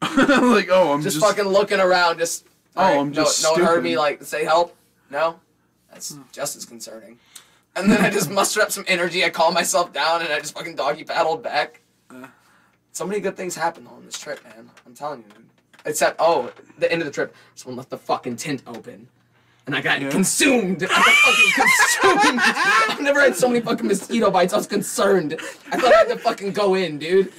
[0.00, 2.46] like oh, I'm just, just, fucking looking around, just.
[2.76, 4.74] Oh, alright, I'm just No, no one heard me like say help.
[5.10, 5.38] No,
[5.94, 7.18] that's just as concerning.
[7.76, 9.24] And then I just mustered up some energy.
[9.24, 11.80] I calmed myself down, and I just fucking doggy paddled back.
[12.10, 12.26] Uh.
[12.92, 14.70] So many good things happened on this trip, man.
[14.86, 15.44] I'm telling you.
[15.86, 19.08] Except, oh, the end of the trip, someone left the fucking tent open.
[19.66, 20.10] And I got Yeah.
[20.10, 20.84] consumed.
[20.84, 21.52] I got fucking
[22.22, 22.40] consumed.
[22.44, 24.52] I've never had so many fucking mosquito bites.
[24.52, 25.34] I was concerned.
[25.72, 27.32] I thought I had to fucking go in, dude.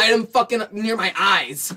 [0.00, 1.74] I had them fucking near my eyes.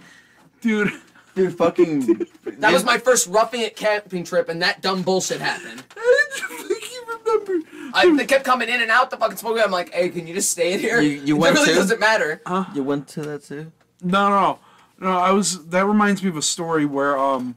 [0.62, 0.92] dude.
[1.36, 2.28] Dude, fucking.
[2.60, 5.84] That was my first roughing it camping trip, and that dumb bullshit happened.
[5.98, 7.92] I didn't think you.
[7.94, 9.58] I, they kept coming in and out the fucking smoke.
[9.62, 11.02] I'm like, hey, can you just stay in here?
[11.02, 11.80] You- you went it really too?
[11.80, 12.42] doesn't matter.
[12.46, 12.66] Huh?
[12.74, 13.72] You went to that too?
[14.02, 14.60] No, no,
[15.00, 15.18] no.
[15.18, 15.68] I was.
[15.70, 17.56] That reminds me of a story where um,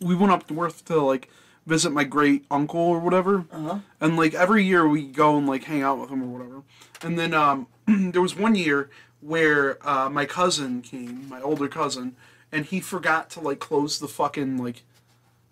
[0.00, 1.30] we went up north to like
[1.66, 3.78] visit my great uncle or whatever, Uh-huh.
[4.00, 6.62] and like every year we go and like hang out with him or whatever.
[7.02, 8.90] And then um, there was one year
[9.20, 12.16] where uh, my cousin came, my older cousin,
[12.52, 14.82] and he forgot to like close the fucking like.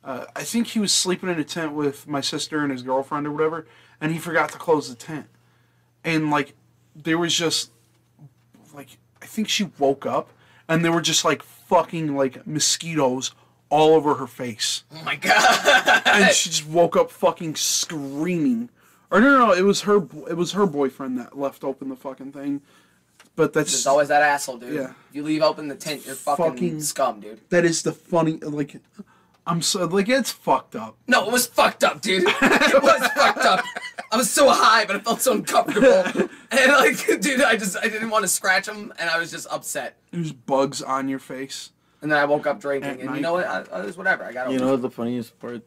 [0.02, 3.26] Uh, I think he was sleeping in a tent with my sister and his girlfriend
[3.26, 3.66] or whatever,
[4.00, 5.26] and he forgot to close the tent.
[6.04, 6.54] And like,
[6.94, 7.70] there was just
[8.74, 10.30] like I think she woke up
[10.68, 13.32] and there were just like fucking like mosquitoes
[13.68, 14.84] all over her face.
[14.92, 16.02] Oh my god.
[16.06, 18.70] And she just woke up fucking screaming.
[19.10, 19.96] Or no, no, no, it was her.
[20.28, 22.62] It was her boyfriend that left open the fucking thing.
[23.40, 24.74] But that's There's always that asshole, dude.
[24.74, 24.90] Yeah.
[25.08, 27.40] If you leave open the tent, you're fucking, Fucking- scum, dude.
[27.48, 28.32] that is the funny.
[28.36, 28.76] Like,
[29.46, 30.98] I'm so like it's fucked up.
[31.08, 32.24] No, it was fucked up, dude.
[32.26, 33.64] It was fucked up.
[34.12, 36.28] I was so high, but I felt so uncomfortable.
[36.52, 39.46] And like, dude, I just I didn't want to scratch him, and I was just
[39.50, 39.96] upset.
[40.10, 41.70] There's bugs on your face.
[42.02, 43.46] And then I woke up drinking, At and you know what?
[43.46, 44.24] I, I was whatever.
[44.24, 44.50] I got.
[44.52, 45.62] You know what the funniest part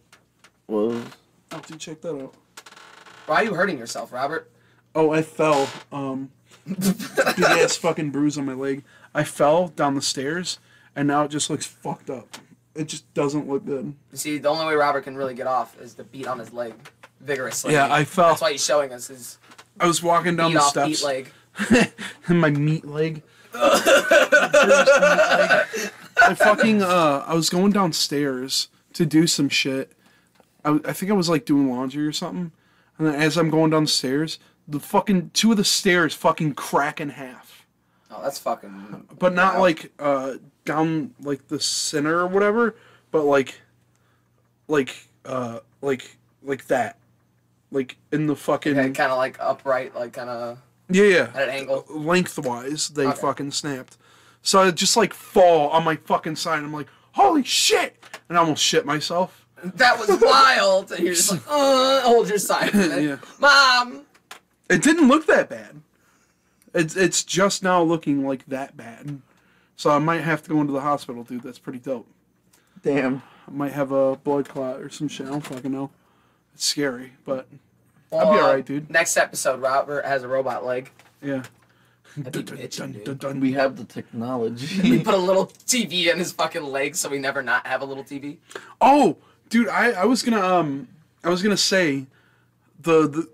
[0.67, 0.97] was?
[1.51, 2.35] I'll have to check that out.
[3.25, 4.51] Why are you hurting yourself, Robert?
[4.93, 5.67] Oh, I fell.
[5.91, 6.29] Um,
[6.67, 8.83] big ass fucking bruise on my leg.
[9.13, 10.59] I fell down the stairs,
[10.95, 12.37] and now it just looks fucked up.
[12.75, 13.93] It just doesn't look good.
[14.11, 16.51] You see, the only way Robert can really get off is to beat on his
[16.53, 16.73] leg
[17.19, 17.73] vigorously.
[17.73, 18.29] Yeah, I fell.
[18.29, 19.37] That's why he's showing us his
[19.79, 21.01] I was walking down beat the off steps.
[21.01, 21.31] beat leg.
[22.27, 23.21] and my meat leg.
[23.53, 25.65] I
[26.35, 29.91] fucking uh, I was going downstairs to do some shit.
[30.65, 32.51] I think I was like doing laundry or something,
[32.97, 37.09] and then as I'm going downstairs, the fucking two of the stairs fucking crack in
[37.09, 37.65] half,
[38.11, 39.07] Oh, that's fucking.
[39.19, 39.61] but not Wow.
[39.61, 40.33] like uh
[40.65, 42.75] down like the center or whatever,
[43.11, 43.59] but like,
[44.67, 46.97] like uh like like that,
[47.71, 51.49] like in the fucking kind of like upright, like kind of yeah yeah at an
[51.49, 51.85] angle.
[51.89, 53.19] lengthwise they Okay.
[53.21, 53.97] fucking snapped.
[54.41, 56.59] So I just like fall on my fucking side.
[56.59, 57.95] I'm like, holy shit!
[58.27, 59.45] And I almost shit myself.
[59.63, 60.91] That was wild.
[60.91, 62.71] And you're just like, uh, hold your side.
[62.71, 63.03] for a minute.
[63.03, 63.17] Yeah.
[63.39, 64.01] Mom.
[64.69, 65.81] It didn't look that bad.
[66.73, 69.21] It's it's just now looking like that bad.
[69.75, 71.43] So I might have to go into the hospital, dude.
[71.43, 72.07] That's pretty dope.
[72.81, 73.21] Damn.
[73.47, 75.27] I might have a blood clot or some shit.
[75.27, 75.91] I don't fucking know.
[76.53, 77.47] It's scary, but
[78.09, 78.89] Well, I'll be uh, alright, dude.
[78.89, 80.91] Next episode, Robert has a robot leg.
[81.21, 81.43] yeah.
[82.15, 83.17] That'd be bitchin', dude.
[83.19, 83.39] dun.
[83.39, 84.67] We have the technology.
[84.83, 85.03] We technology.
[85.03, 88.03] put a little TV in his fucking leg so we never not have a little
[88.03, 88.37] TV.
[88.79, 89.17] Oh,
[89.49, 90.87] dude, I, I was gonna um
[91.23, 92.05] I was gonna say
[92.79, 93.29] the the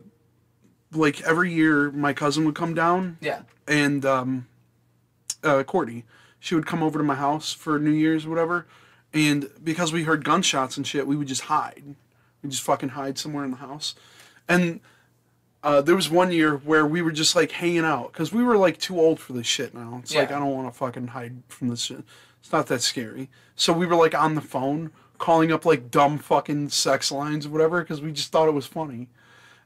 [0.91, 3.41] like every year my cousin would come down Yeah.
[3.67, 4.47] and um
[5.43, 6.05] uh Courtney,
[6.39, 8.65] she would come over to my house for New Year's or whatever,
[9.13, 11.83] and because we heard gunshots and shit, we would just hide.
[12.43, 13.95] We just fucking hide somewhere in the house.
[14.47, 14.79] And
[15.61, 18.57] uh, there was one year where we were just like hanging out because we were
[18.57, 19.99] like too old for this shit now.
[20.01, 22.03] It's like I don't want to fucking hide from this shit.
[22.39, 23.29] It's not that scary.
[23.55, 27.49] So we were like on the phone calling up like dumb fucking sex lines or
[27.49, 29.09] whatever because we just thought it was funny.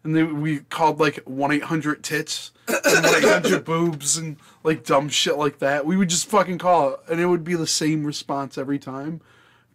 [0.03, 4.35] And then we called like one eight hundred tits and one eight hundred boobs and
[4.63, 5.85] like dumb shit like that.
[5.85, 9.21] We would just fucking call it, and it would be the same response every time.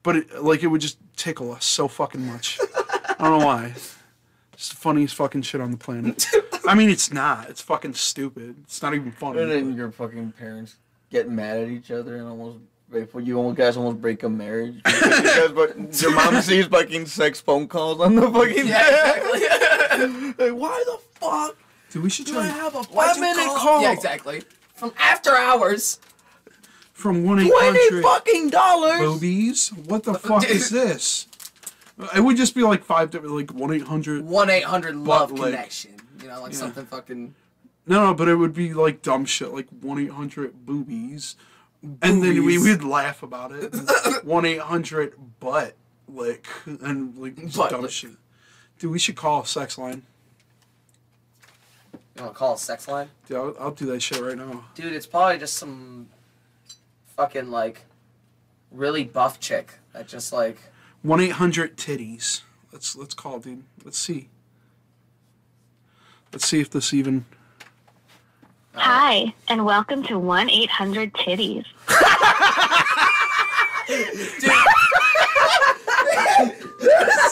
[0.02, 2.58] But it, like it would just tickle us so fucking much.
[3.18, 3.74] I don't know why.
[4.52, 6.26] It's the funniest fucking shit on the planet.
[6.66, 7.48] I mean, it's not.
[7.48, 8.56] It's fucking stupid.
[8.64, 9.40] It's not even funny.
[9.40, 10.76] and then but- your fucking parents
[11.10, 12.58] get mad at each other and almost
[12.90, 17.40] before you almost guys almost break a marriage because but your mom sees fucking sex
[17.40, 19.40] phone calls on the fucking Yeah, exactly.
[20.38, 21.56] like, why the fuck
[21.90, 23.56] Dude, we should do I have a five-minute call?
[23.58, 23.82] call?
[23.82, 24.42] Yeah, exactly.
[24.74, 25.98] From after hours.
[26.92, 29.00] from one eight Twenty hundred fucking dollars.
[29.00, 29.68] boobies.
[29.70, 31.26] What the uh, fuck is this?
[32.14, 34.24] It would just be like five different, like one eight hundred.
[34.24, 35.52] One eight hundred love lick.
[35.52, 35.94] connection.
[36.22, 36.58] You know, like Yeah.
[36.58, 37.34] something fucking.
[37.86, 41.36] No, no, but it would be like dumb shit, like one eight hundred boobies,
[42.02, 43.74] and then we would laugh about it.
[44.24, 45.74] One eight hundred butt
[46.06, 47.90] lick and like Butt dumb lick.
[47.90, 48.10] shit.
[48.78, 50.02] Dude, we should call a sex line.
[52.16, 53.08] You want to call a sex line?
[53.26, 54.64] Dude, I'll, I'll do that shit right now.
[54.74, 56.08] Dude, it's probably just some
[57.16, 57.82] fucking like
[58.70, 60.58] really buff chick that just like
[61.02, 62.42] One eight hundred titties.
[62.72, 63.64] Let's let's call, dude.
[63.84, 64.28] Let's see.
[66.32, 67.24] Let's see if this even.
[68.74, 71.64] Hi, and welcome to 1 800 Titties.
[71.88, 74.52] that was the
[76.78, 77.27] perfect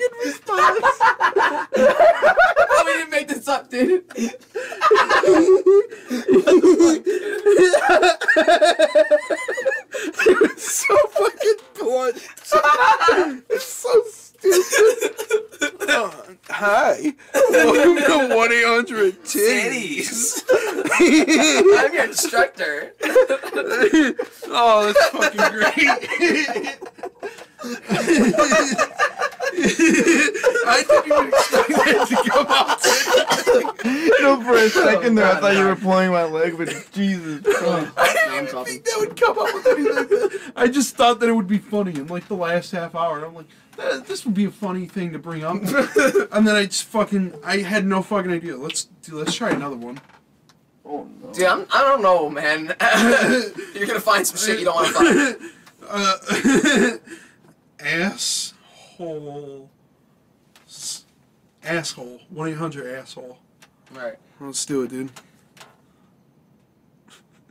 [0.00, 0.80] fucking response.
[1.76, 4.04] oh, we didn't make this up, dude.
[10.12, 12.16] It's so fucking blunt.
[13.50, 14.02] it's so
[14.40, 15.16] stupid.
[15.90, 16.10] Uh,
[16.48, 17.12] hi.
[17.50, 17.96] Welcome
[18.28, 20.44] to 1 800 Titties.
[20.44, 21.62] Titties.
[21.78, 22.94] I'm your instructor.
[24.46, 25.74] oh, that's fucking great.
[29.52, 32.80] I didn't even expect that to come out.
[34.22, 37.42] no, for a second there, I thought you were pulling my leg, but Jesus.
[37.42, 37.92] Christ.
[37.96, 40.52] I didn't even think that would come up with anything.
[40.56, 43.24] I just thought that it would be funny in like the last half hour.
[43.24, 43.69] I'm like, "Th-
[44.06, 45.56] this would be a funny thing to bring up.
[46.32, 48.56] and then I just fucking, I had no fucking idea.
[48.56, 50.00] Let's do, let's try another one.
[50.84, 51.32] Oh no.
[51.32, 52.74] Dude, I'm, I don't know, man.
[53.74, 57.00] You're gonna find some shit you don't want to find.
[57.80, 59.70] uh, asshole.
[61.62, 62.20] Asshole.
[62.30, 63.38] 1 800 asshole.
[63.92, 64.16] Right.
[64.40, 65.10] Let's do it, dude.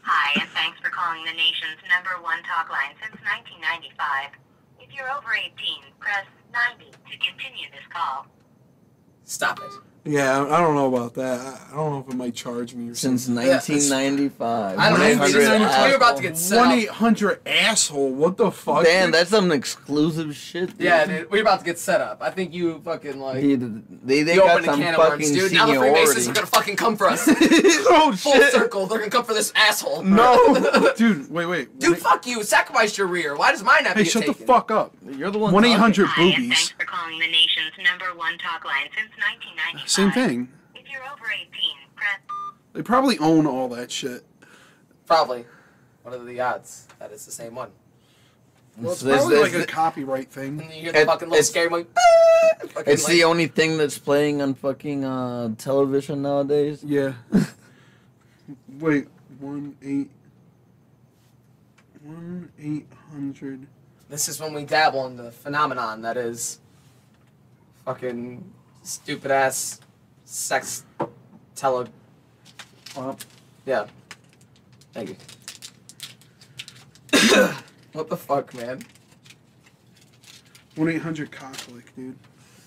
[0.01, 4.32] Hi, and thanks for calling the nation's number one talk line since 1995.
[4.80, 5.51] If you're over 18,
[5.99, 8.25] press 90 to continue this call.
[9.23, 9.71] Stop it.
[10.05, 11.39] Yeah, I don't know about that.
[11.39, 13.45] I- I don't know if it might charge me or Since something.
[13.47, 14.77] 1995.
[14.79, 15.05] I don't know.
[15.05, 16.65] We 1-800 just- we were about to get set up.
[16.65, 16.83] One up.
[16.83, 18.11] eight hundred asshole.
[18.13, 18.83] What the fuck?
[18.85, 19.13] Damn, dude?
[19.15, 20.69] that's some exclusive shit.
[20.69, 20.79] Dude.
[20.79, 22.21] Yeah, dude, we're about to get set up.
[22.21, 23.41] I think you fucking like.
[23.41, 25.53] Dude, they they you got a some can of worms, fucking dude.
[25.53, 27.25] Now the Freemasons are gonna fucking come for us.
[27.29, 28.51] oh Full shit!
[28.51, 28.87] circle.
[28.87, 30.01] They're gonna come for this asshole.
[30.03, 31.29] No, dude.
[31.29, 31.77] Wait, wait.
[31.79, 32.01] Dude, Wait.
[32.01, 32.43] fuck you.
[32.43, 33.35] Sacrifice your rear.
[33.35, 34.95] Why does mine have Hey, to get shut the fuck up.
[35.05, 35.53] you're the one.
[35.53, 35.81] One eight talking.
[35.81, 36.69] hundred Hi, thanks boobies.
[36.79, 39.88] for calling the nation's number one talk line since 1995.
[39.89, 40.47] Same thing.
[40.75, 41.49] If you're over 18,
[41.95, 42.19] press
[42.73, 44.23] They probably own all that shit.
[45.07, 45.45] Probably.
[46.03, 47.71] What are the odds that it's the same one?
[48.77, 50.57] Well, it's This- probably this- like a copyright And thing.
[50.57, 51.87] then you hear the It- fucking little it's- scary one.
[51.97, 52.01] "Ah!"
[52.67, 56.83] fucking It's like- the only thing that's playing on fucking uh, television nowadays.
[56.83, 57.13] Yeah.
[58.79, 59.07] wait,
[59.39, 60.11] one eight.
[62.03, 63.65] One eight hundred.
[64.07, 66.59] This is when we dabble in the phenomenon that is
[67.85, 68.53] fucking
[68.84, 69.80] stupid ass
[70.25, 70.84] sex
[71.55, 71.88] tele.
[72.95, 73.17] Well,
[73.65, 73.86] Yeah.
[74.93, 75.15] Thank you.
[77.93, 78.82] what the fuck, man?
[80.75, 82.17] One eight hundred cocklick, dude.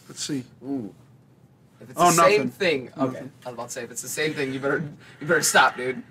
[0.09, 0.45] Let's see.
[0.65, 0.95] Ooh.
[1.81, 3.13] If it's Oh, the same thing, okay.
[3.13, 3.33] Nothing.
[3.45, 4.83] I was about to say if it's the same thing, you better
[5.21, 6.03] you better stop, dude.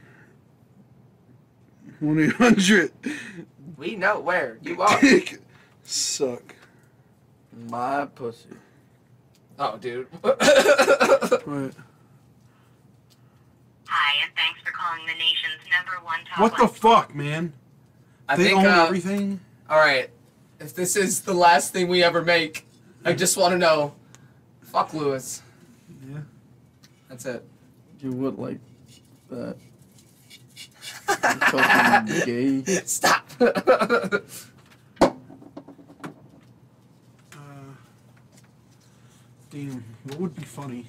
[2.00, 2.92] One eight hundred.
[3.78, 5.00] We know where you are.
[5.84, 6.56] Suck.
[7.70, 8.50] my pussy.
[9.60, 10.08] Oh, dude.
[10.24, 10.34] Wait.
[13.88, 17.54] Hi, and thanks for calling the nation's number one talk What the fuck, man?
[18.28, 18.60] I they think.
[18.60, 19.40] own Uh, everything.
[19.70, 20.10] all right.
[20.60, 22.66] If this is the last thing we ever make,
[23.04, 23.94] I just want to know.
[24.62, 25.42] Fuck Luis.
[26.10, 26.20] Yeah.
[27.10, 27.44] That's it.
[28.00, 28.60] You would like
[29.30, 29.58] that.
[31.08, 32.64] Fucking gay.
[32.86, 33.28] Stop.
[37.34, 37.74] Uh,
[39.50, 39.84] damn.
[40.04, 40.88] What would be funny?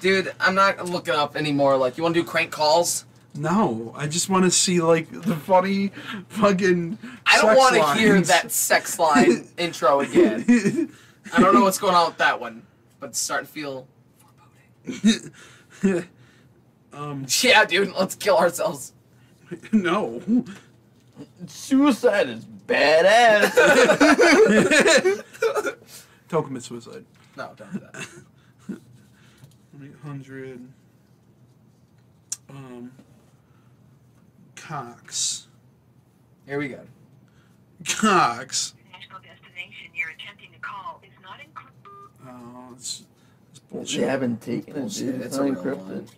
[0.00, 1.76] Dude, I'm not looking up anymore.
[1.76, 3.04] Like, you want to do crank calls?
[3.34, 5.92] No, I just want to see like the funny
[6.28, 6.98] fucking.
[7.26, 10.90] I don't want to hear that sex line intro again.
[11.32, 12.62] I don't know what's going on with that one,
[12.98, 13.86] but it's starting to feel
[15.82, 16.04] foreboding.
[16.92, 18.92] um, Yeah, dude, let's kill ourselves.
[19.72, 20.22] no.
[21.46, 23.54] Suicide is badass.
[26.28, 27.04] Don't suicide.
[27.38, 28.80] No, don't do that.
[30.02, 30.60] 800.
[32.50, 32.90] Um.
[34.56, 35.46] Cox.
[36.46, 36.80] Here we go.
[37.86, 38.74] Cox.
[38.92, 41.74] National destination you're attempting to call is not included.
[42.26, 43.04] Oh, it's,
[43.52, 44.08] it's they bullshit.
[44.08, 45.14] haven't taken it, dude.
[45.16, 45.78] it's It's not encrypted.
[45.88, 46.08] line.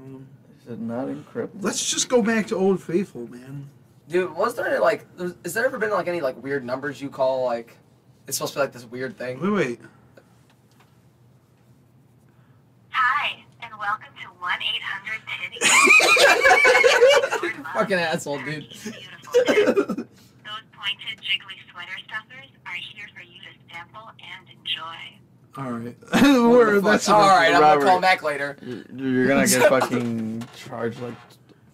[0.00, 1.50] Um, They said not encrypted.
[1.62, 3.68] let's just go back to Old Faithful, man.
[4.08, 7.02] Dude, was there any, like, there's- has there ever been like any like weird numbers
[7.02, 7.76] you call like
[8.26, 9.40] It's supposed to be like this weird thing.
[9.40, 9.80] Wait, wait.
[12.90, 15.58] Hi, and welcome to 1 800 Titty.
[17.74, 18.68] Fucking asshole, dude.
[18.68, 19.94] Beautiful.
[19.96, 25.18] Those pointed, jiggly sweater stuffers are here for you to sample and enjoy.
[25.58, 25.96] All right.
[26.12, 26.90] What We're- the fuck?
[26.92, 27.36] that's All enough.
[27.36, 28.56] right, I'm gonna call back later.
[28.62, 31.14] You're you're gonna get fucking charged like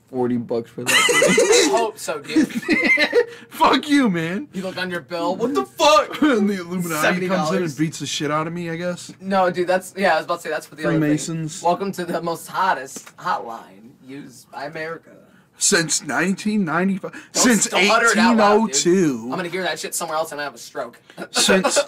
[0.08, 1.68] forty bucks for that.
[1.72, 2.48] I hope so, dude.
[3.48, 4.48] Fuck you, man.
[4.52, 5.36] You look on your bill.
[5.36, 6.20] What the fuck?
[6.22, 9.12] and the Illuminati comes in and beats the shit out of me, I guess.
[9.20, 9.68] No, dude.
[9.68, 10.14] That's yeah.
[10.14, 11.00] I was about to say that's for the other thing.
[11.00, 11.62] Freemasons.
[11.62, 15.12] Welcome to the most hottest hotline used by America.
[15.60, 17.10] Since 1995.
[17.12, 19.24] Don't- since don't utter it out loud, 1802.
[19.24, 21.00] I'm gonna hear that shit somewhere else and I have a stroke.
[21.32, 21.80] Since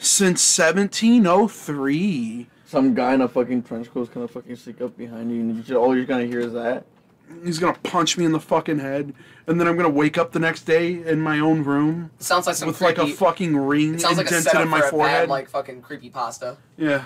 [0.00, 2.48] since 1703.
[2.66, 5.54] Some guy in a fucking trench coat is gonna fucking sneak up behind you, and
[5.56, 6.84] you just, all you're gonna hear is that.
[7.44, 9.14] He's gonna punch me in the fucking head,
[9.46, 12.46] and then I'm gonna wake up the next day in my own room It sounds
[12.46, 14.86] like some with like a fucking ring it sounds like a indented in my for
[14.86, 15.22] a forehead.
[15.22, 16.56] bad, like fucking creepy pasta.
[16.76, 17.04] yeah.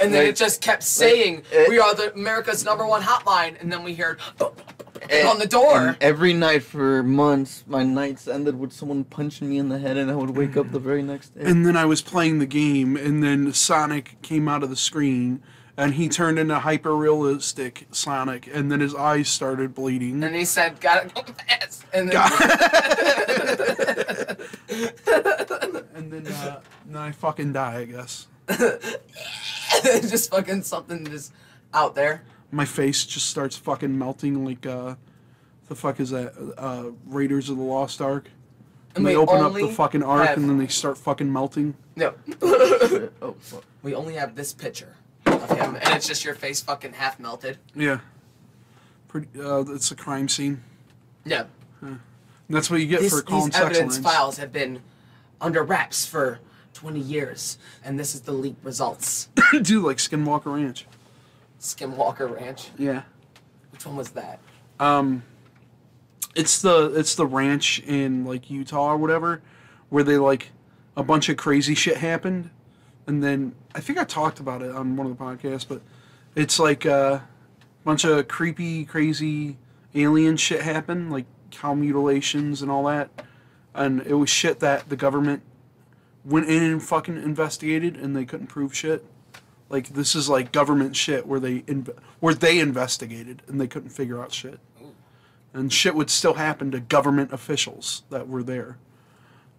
[0.00, 3.60] And then Like- it just kept saying, it- "We are the America's number one hotline,"
[3.60, 4.20] and then we heard
[5.10, 5.96] And- on the door.
[6.00, 10.08] every night for months, my nights ended with someone punching me in the head, and
[10.10, 11.42] I would wake up the very next day.
[11.46, 15.42] And then I was playing the game, and then Sonic came out of the screen,
[15.78, 20.24] and he turned into hyper realistic Sonic, and then his eyes started bleeding.
[20.24, 21.84] And he said, "Got it." Yes.
[21.94, 22.16] And then,
[25.94, 28.26] and then, uh, then I fucking die, I guess.
[29.82, 31.32] just fucking something just
[31.72, 32.24] out there.
[32.50, 34.96] My face just starts fucking melting like, uh,
[35.68, 36.32] the fuck is that?
[36.58, 38.30] Uh, Raiders of the Lost Ark.
[38.96, 41.74] And they open up the fucking ark, have- and then they start fucking melting.
[41.94, 42.14] No.
[42.42, 43.62] oh fuck.
[43.82, 44.96] we only have this picture
[45.42, 47.58] of him, and it's just your face fucking half melted.
[47.74, 48.00] Yeah.
[49.08, 50.62] Pretty, uh, it's a crime scene.
[51.24, 51.44] Yeah.
[52.50, 53.98] That's what you get This, for calling these evidence lines.
[53.98, 54.80] files have been
[55.40, 56.40] under wraps for
[56.74, 59.28] 20 years, and this is the leaked results.
[59.62, 60.86] Dude, like Skinwalker Ranch.
[61.60, 62.68] Skinwalker Ranch.
[62.78, 63.02] Yeah.
[63.72, 64.38] Which one was that?
[64.80, 65.24] Um,
[66.34, 69.42] it's the it's the ranch in like Utah or whatever,
[69.88, 70.50] where they like
[70.96, 72.50] a bunch of crazy shit happened,
[73.08, 75.80] and then I think I talked about it on one of the podcasts, but
[76.36, 77.26] it's like a
[77.82, 79.56] bunch of creepy, crazy
[79.94, 83.08] alien shit happened, like cow mutilations and all that,
[83.74, 85.42] and it was shit that the government
[86.22, 89.04] went in and fucking investigated, and they couldn't prove shit.
[89.70, 93.90] Like this is like government shit where they inv- where they investigated and they couldn't
[93.90, 94.60] figure out shit,
[95.54, 98.76] and shit would still happen to government officials that were there.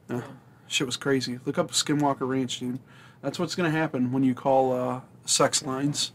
[0.08, 0.22] Yeah,
[0.68, 1.40] shit was crazy.
[1.46, 2.80] Look up Skinwalker Ranch, dude.
[3.22, 6.12] That's what's gonna happen when you call uh, sex lines.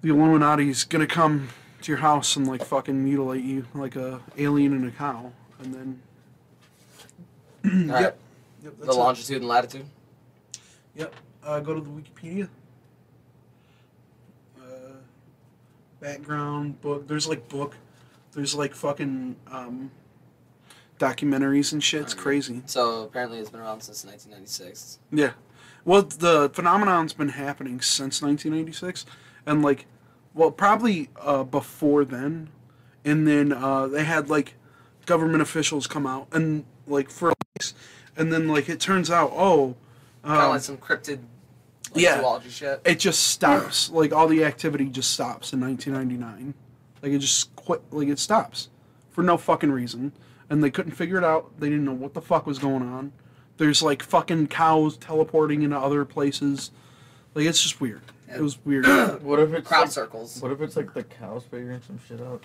[0.00, 1.48] The Illuminati's gonna come
[1.82, 5.74] to your house and like fucking mutilate you like a alien and a cow, and
[5.74, 6.02] then
[7.92, 8.14] right.
[8.62, 8.94] Yep, The it.
[8.94, 9.86] longitude and latitude.
[10.94, 11.14] Yep.
[11.42, 12.48] Uh, go to the Wikipedia.
[14.58, 14.94] Uh,
[16.00, 17.06] background book.
[17.06, 17.76] There's like book.
[18.32, 19.90] There's like fucking um,
[21.04, 22.02] documentaries and shit.
[22.02, 22.62] It's crazy.
[22.66, 24.98] So apparently it's been around since 1996.
[25.12, 25.32] Yeah.
[25.84, 29.04] Well, the phenomenon's been happening since 1996,
[29.44, 29.86] and like,
[30.32, 32.48] well, probably uh, before then,
[33.04, 34.54] and then uh, they had like
[35.04, 37.34] government officials come out and like for,
[38.16, 39.76] and then like it turns out, oh,
[40.24, 41.18] Kind of um, like some cryptid
[41.92, 42.18] like, yeah.
[42.18, 42.80] zoology shit.
[42.86, 43.90] it just stops.
[43.90, 46.54] like all the activity just stops in 1999.
[47.02, 47.82] Like it just quit.
[47.90, 48.70] Like it stops
[49.10, 50.12] for no fucking reason,
[50.50, 51.58] and they couldn't figure it out.
[51.60, 53.12] They didn't know what the fuck was going on.
[53.56, 56.70] There's like fucking cows teleporting into other places.
[57.34, 58.02] Like it's just weird.
[58.34, 58.86] It was weird.
[59.22, 60.40] What if it's Crowd like, circles.
[60.42, 62.44] What if it's like the cows figuring some shit out?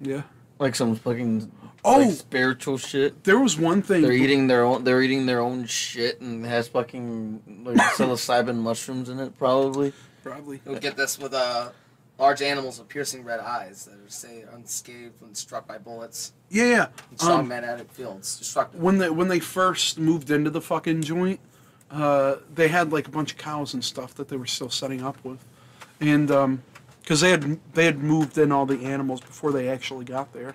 [0.00, 0.22] yeah.
[0.58, 1.52] Like some fucking
[1.84, 1.98] Oh!
[2.00, 3.22] like spiritual shit.
[3.22, 4.02] There was one thing.
[4.02, 4.82] They're eating their own.
[4.82, 9.92] They're eating their own shit and it has fucking like psilocybin mushrooms in it, probably.
[10.24, 10.60] probably.
[10.66, 11.70] You'll get this with uh,
[12.18, 16.64] large animals with piercing red eyes that are say unscathed when struck by bullets Yeah,
[16.64, 16.86] yeah.
[17.12, 18.36] in strong Um, magnetic fields.
[18.38, 18.80] Destructive.
[18.80, 21.40] when they when they first moved into the fucking joint,
[21.90, 25.02] uh, they had like a bunch of cows and stuff that they were still setting
[25.02, 25.44] up with,
[26.00, 26.28] and
[27.02, 30.54] because they had they had moved in all the animals before they actually got there,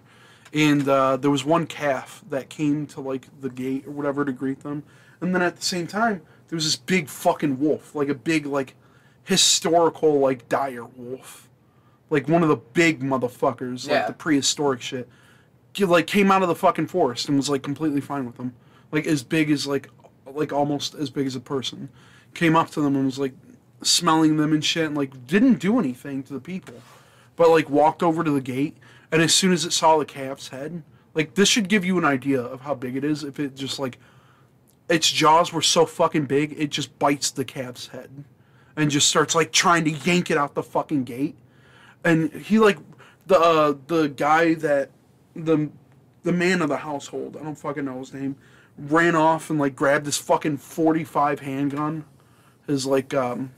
[0.54, 4.32] and uh, there was one calf that came to like the gate or whatever to
[4.32, 4.84] greet them,
[5.22, 8.46] and then at the same time there was this big fucking wolf, like a big
[8.46, 8.76] like
[9.24, 11.50] historical like dire wolf,
[12.10, 13.98] like one of the big motherfuckers, Yeah.
[14.00, 15.10] like the prehistoric shit
[15.80, 18.54] like came out of the fucking forest and was like completely fine with them,
[18.92, 19.90] like as big as like
[20.28, 21.90] like almost as big as a person,
[22.34, 23.34] came up to them and was like
[23.82, 26.76] smelling them and shit and like didn't do anything to the people,
[27.36, 28.78] but like walked over to the gate
[29.12, 30.84] and as soon as it saw the calf's head,
[31.16, 33.80] like this should give you an idea of how big it is if it just
[33.80, 33.98] like
[34.90, 38.12] its jaws were so fucking big, it just bites the calf's head,
[38.76, 41.36] and just starts like trying to yank it out the fucking gate.
[42.04, 42.78] And he like
[43.28, 44.90] the uh, the guy that
[45.36, 45.70] the
[46.24, 48.36] the man of the household, I don't fucking know his name,
[48.78, 52.06] ran off and like grabbed this fucking forty five handgun,
[52.68, 53.52] his like um,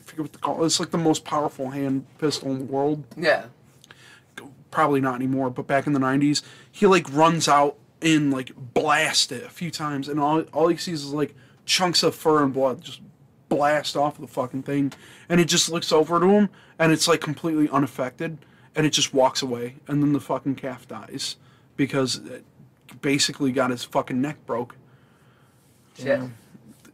[0.00, 0.66] I forget what to call it.
[0.66, 3.46] It's like the most powerful hand pistol in the world Yeah.
[4.70, 9.30] probably not anymore, but back in the 90s, he like runs out and like blast
[9.32, 11.34] it a few times, and all, all he sees is like
[11.66, 13.00] chunks of fur and blood just
[13.56, 14.92] blast off the fucking thing,
[15.28, 16.48] and it just looks over to him,
[16.78, 18.38] and it's like completely unaffected,
[18.74, 21.36] and it just walks away, and then the fucking calf dies
[21.76, 22.44] because it
[23.00, 24.76] basically got his fucking neck broke
[25.98, 26.20] Shit.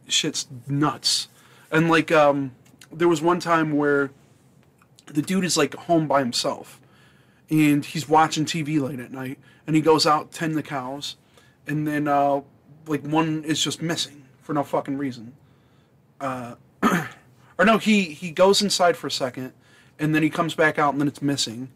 [0.07, 1.27] shit's nuts.
[1.71, 2.51] And like um
[2.91, 4.11] there was one time where
[5.05, 6.79] the dude is like home by himself
[7.49, 11.15] and he's watching TV late at night and he goes out tend the cows
[11.67, 12.41] and then uh
[12.87, 15.33] like one is just missing for no fucking reason.
[16.19, 16.55] Uh
[17.57, 19.53] or no, he he goes inside for a second
[19.99, 21.69] and then he comes back out and then it's missing.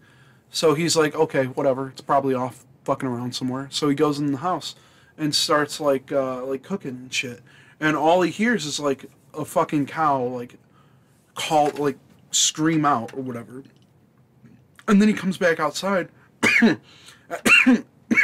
[0.50, 3.68] So he's like, okay, whatever, it's probably off fucking around somewhere.
[3.72, 4.76] So he goes in the house
[5.18, 7.42] and starts like uh, like cooking and shit.
[7.80, 10.56] And all he hears is like a fucking cow like
[11.36, 11.98] call like
[12.32, 13.64] scream out or whatever.
[14.88, 16.10] And then he comes back outside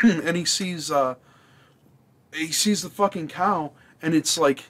[0.04, 1.16] and he sees uh
[2.34, 4.66] he sees the fucking cow and it's like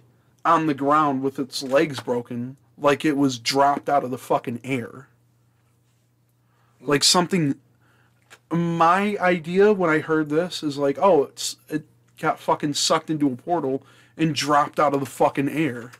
[0.45, 4.61] on the ground with its legs broken like it was dropped out of the fucking
[4.63, 5.07] air.
[6.81, 7.55] Like something
[8.51, 11.85] my idea when I heard this is like, oh, it's it
[12.17, 13.83] got fucking sucked into a portal
[14.17, 15.91] and dropped out of the fucking air.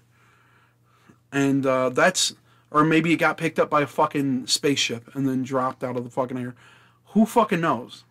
[1.32, 2.34] And uh, that's,
[2.72, 6.04] or maybe it got picked up by a fucking spaceship and then dropped out of
[6.04, 6.56] the fucking air.
[7.08, 8.04] Who fucking knows?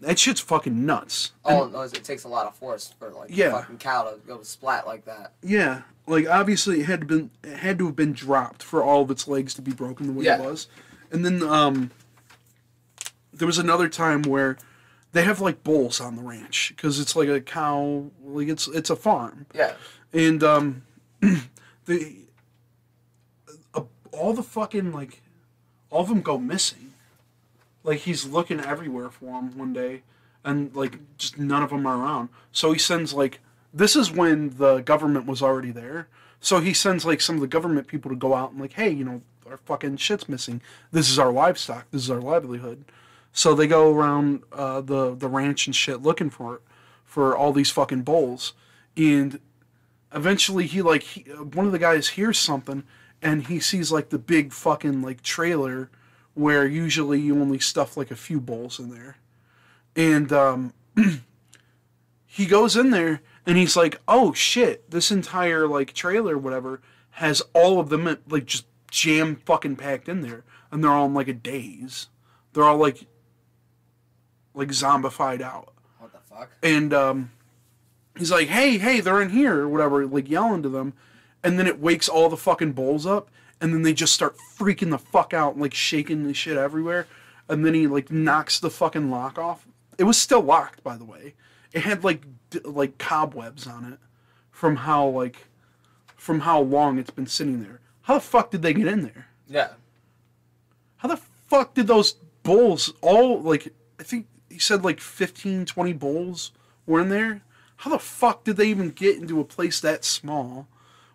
[0.00, 1.32] That shit's fucking nuts.
[1.44, 3.46] All it knows it takes a lot of force for like Yeah.
[3.48, 5.32] a fucking cow to go splat like that.
[5.42, 9.02] Yeah, like obviously it had to been it had to have been dropped for all
[9.02, 10.68] of its legs to be broken the way it was,
[11.10, 11.90] and then um,
[13.32, 14.56] there was another time where
[15.12, 18.90] they have like bulls on the ranch because it's like a cow, like it's it's
[18.90, 19.72] a farm, Yeah.
[20.12, 20.82] and um,
[21.86, 22.16] the
[23.74, 23.82] uh,
[24.12, 25.22] all the fucking like
[25.90, 26.87] all of them go missing.
[27.88, 30.02] Like he's looking everywhere for them one day,
[30.44, 32.28] and like just none of them are around.
[32.52, 33.40] So he sends like
[33.72, 36.08] this is when the government was already there.
[36.38, 38.90] So he sends like some of the government people to go out and like, hey,
[38.90, 40.60] you know, our fucking shit's missing.
[40.92, 41.90] This is our livestock.
[41.90, 42.84] This is our livelihood.
[43.32, 46.60] So they go around uh, the the ranch and shit looking for it,
[47.06, 48.52] for all these fucking bulls,
[48.98, 49.40] and
[50.14, 52.84] eventually he like he, uh, one of the guys hears something
[53.22, 55.90] and he sees like the big fucking like trailer
[56.38, 59.16] where usually you only stuff like a few bowls in there.
[59.96, 60.72] And um
[62.26, 66.80] he goes in there and he's like oh shit this entire like trailer whatever
[67.12, 71.14] has all of them like just jam fucking packed in there and they're all in
[71.14, 72.08] like a daze.
[72.52, 73.06] They're all like
[74.54, 75.72] like zombified out.
[75.98, 76.50] What the fuck?
[76.62, 77.30] and um,
[78.16, 80.94] he's like, "Hey, hey, they're in here," or whatever, like yelling to them,
[81.42, 83.30] and then it wakes all the fucking bowls up,
[83.60, 87.06] and then they just start freaking the fuck out, and, like shaking the shit everywhere,
[87.48, 89.66] and then he like knocks the fucking lock off.
[89.98, 91.34] It was still locked, by the way.
[91.72, 93.98] It had like d- like cobwebs on it
[94.50, 95.46] from how like
[96.16, 97.80] from how long it's been sitting there.
[98.02, 99.28] How the fuck did they get in there?
[99.46, 99.70] Yeah.
[100.98, 105.92] How the fuck did those bulls all like I think he said like 15 20
[105.92, 106.52] bulls
[106.86, 107.42] were in there?
[107.78, 110.66] How the fuck did they even get into a place that small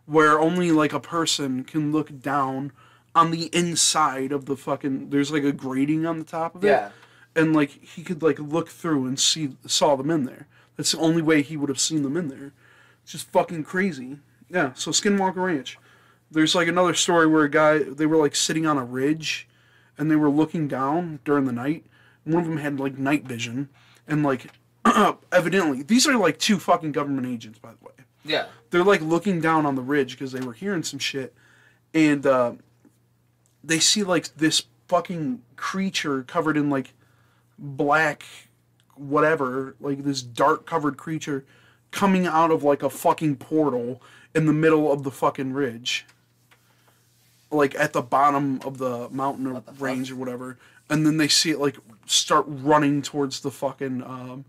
[0.06, 2.72] where only like a person can look down
[3.16, 6.68] on the inside of the fucking there's like a grating on the top of it
[6.68, 6.90] Yeah.
[7.36, 10.48] and like he could like look through and see saw them in there.
[10.76, 12.54] That's the only way he would have seen them in there.
[13.04, 14.18] It's just fucking crazy.
[14.50, 15.78] Yeah, so Skinwalker Ranch.
[16.32, 19.48] There's like another story where a guy they were like sitting on a ridge
[19.98, 21.86] and they were looking down during the night.
[22.24, 23.70] One of them had like night vision
[24.08, 24.48] and like
[25.32, 28.46] evidently these are like two fucking government agents by the way Yeah.
[28.70, 31.34] they're like looking down on the ridge because they were hearing some shit
[31.94, 32.54] and uh,
[33.64, 36.94] they see like this fucking creature covered in like
[37.58, 38.24] black
[38.96, 41.46] whatever like this dark covered creature
[41.92, 44.02] coming out of like a fucking portal
[44.36, 46.06] in the middle of the fucking ridge
[47.52, 49.82] like at the bottom of the mountain or the fuck?
[49.82, 50.58] range or whatever
[50.90, 54.46] and then they see it like start running towards the fucking um,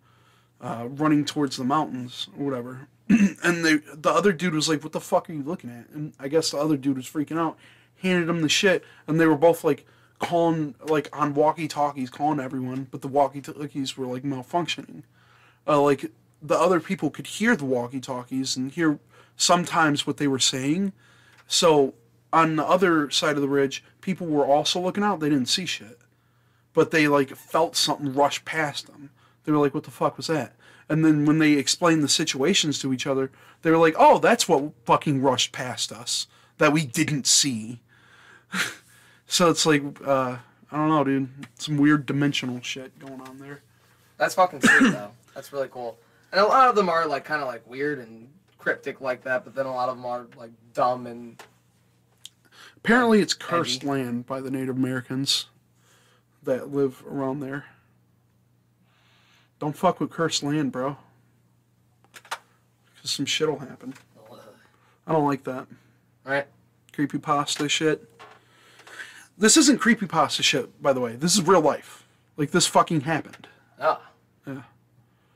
[0.61, 4.93] uh, running towards the mountains or whatever and they the other dude was like, "What
[4.93, 7.59] the fuck are you looking at?" And I guess the other dude was freaking out,
[7.97, 9.87] handed him the shit, and they were both like
[10.19, 15.03] calling like on walkie talkies, calling everyone, but the walkie talkies were like malfunctioning.
[15.67, 16.11] Uh, like
[16.45, 18.99] the other people could hear the walkie-talkies and hear
[19.35, 20.93] sometimes what they were saying.
[21.47, 21.95] So
[22.33, 25.21] on the other side of the ridge, people were also looking out.
[25.21, 25.99] They didn't see shit,
[26.75, 29.11] but they like felt something rush past them.
[29.45, 30.55] They were like, "What the fuck was that?"
[30.89, 33.30] And then when they explained the situations to each other,
[33.62, 36.26] they were like, "Oh, that's what fucking rushed past us
[36.59, 37.80] that we didn't see."
[39.26, 40.37] so it's like, uh,
[40.70, 41.28] I don't know, dude.
[41.59, 43.62] Some weird dimensional shit going on there.
[44.18, 45.12] That's fucking sweet though.
[45.35, 45.99] That's really cool.
[46.32, 48.28] And a lot of them are like kind of like weird and
[48.59, 51.43] cryptic like that, but then a lot of them are like dumb and
[52.85, 55.47] Apparently, it's cursed land by the Native Americans
[56.43, 57.64] that live around there.
[59.65, 60.99] Don't fuck with cursed land, bro.
[62.12, 63.95] Because some shit'll happen.
[65.07, 65.67] I don't like that.
[66.23, 66.47] right.
[66.93, 68.07] Creepypasta shit.
[69.39, 71.17] This isn't creepypasta shit, by the way.
[71.17, 72.05] This is real life.
[72.37, 73.49] Like, this fucking happened.
[73.81, 74.03] Oh.
[74.47, 74.65] Yeah.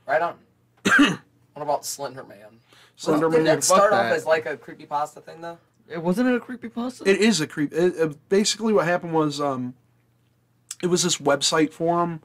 [0.07, 0.35] Right on.
[0.83, 2.59] what about Slender Man?
[2.97, 3.55] Slender Didn't Man.
[3.55, 4.13] that start off that.
[4.13, 5.57] as like a creepypasta thing though?
[5.89, 7.03] It wasn't it a creepy pasta?
[7.09, 7.73] It is a creep.
[7.73, 9.73] It, it- basically, what happened was, um,
[10.83, 12.21] it was this website forum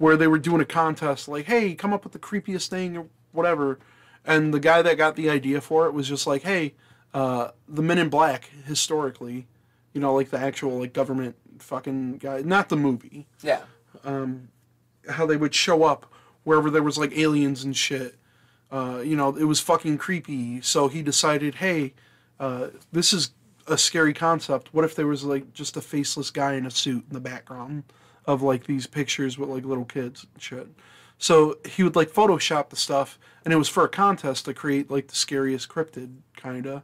[0.00, 3.06] where they were doing a contest, like, "Hey, come up with the creepiest thing or
[3.32, 3.78] whatever."
[4.24, 6.74] And the guy that got the idea for it was just like, "Hey,
[7.12, 9.46] uh, the Men in Black historically,
[9.92, 13.60] you know, like the actual like government fucking guy, not the movie, Yeah.
[14.02, 14.48] Um,
[15.08, 16.06] how they would show up
[16.44, 18.16] wherever there was like aliens and shit.
[18.70, 20.62] Uh, you know, it was fucking creepy.
[20.62, 21.92] So he decided, hey,
[22.38, 23.32] uh, this is
[23.66, 24.72] a scary concept.
[24.72, 27.84] What if there was like just a faceless guy in a suit in the background
[28.26, 30.68] of like these pictures with like little kids and shit?
[31.20, 34.90] So he would like Photoshop the stuff, and it was for a contest to create
[34.90, 36.82] like the scariest cryptid, kinda.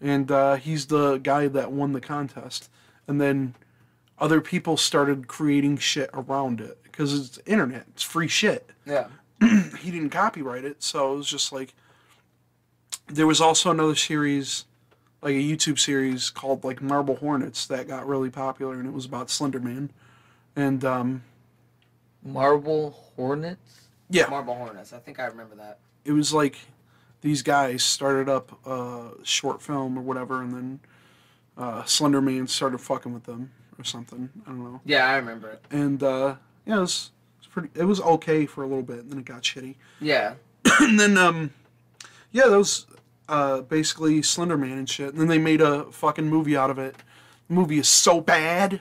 [0.00, 2.70] And uh, he's the guy that won the contest.
[3.06, 3.54] And then
[4.18, 8.70] other people started creating shit around it because it's internet, it's free shit.
[8.86, 9.08] Yeah.
[9.80, 11.74] He didn't copyright it, so it was just like.
[13.06, 14.64] There was also another series,
[15.20, 19.04] like a YouTube series called like Marble Hornets that got really popular, and it was
[19.04, 19.90] about Slender Man.
[20.56, 21.22] And um,
[22.22, 23.88] Marble Hornets.
[24.10, 24.92] yeah, Marble Hornets.
[24.92, 25.78] I think I remember that.
[26.04, 26.58] it was like
[27.20, 30.80] these guys started up a short film or whatever, and then
[31.56, 34.28] uh, Slender Man started fucking with them or something.
[34.46, 34.80] I don't know.
[34.84, 35.64] Yeah, I remember it.
[35.70, 36.36] And uh,
[36.66, 37.68] yeah, it was, it was pretty.
[37.74, 39.74] It was okay for a little bit, and then it got shitty.
[40.00, 40.34] Yeah.
[40.80, 41.52] and then um,
[42.32, 42.86] yeah, that was
[43.28, 45.10] uh basically Slender Man and shit.
[45.12, 46.96] And then they made a fucking movie out of it.
[47.48, 48.80] The movie is so bad.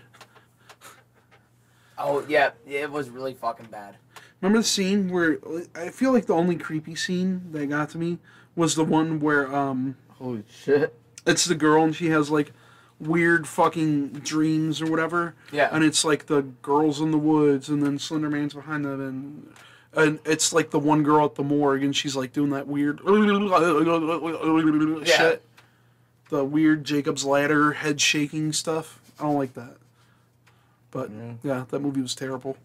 [1.97, 3.95] Oh yeah, it was really fucking bad.
[4.41, 5.37] Remember the scene where
[5.75, 8.19] I feel like the only creepy scene that got to me
[8.55, 10.93] was the one where um Holy shit.
[11.25, 12.51] it's the girl and she has like
[12.99, 15.35] weird fucking dreams or whatever.
[15.51, 15.69] Yeah.
[15.71, 19.53] And it's like the girls in the woods and then Slender Man's behind them and
[19.95, 22.99] and it's like the one girl at the morgue and she's like doing that weird
[25.05, 25.43] shit.
[26.29, 28.99] The weird Jacob's ladder head shaking stuff.
[29.19, 29.77] I don't like that.
[30.93, 31.09] But
[31.43, 31.65] Yeah.
[31.69, 32.55] that movie was terrible.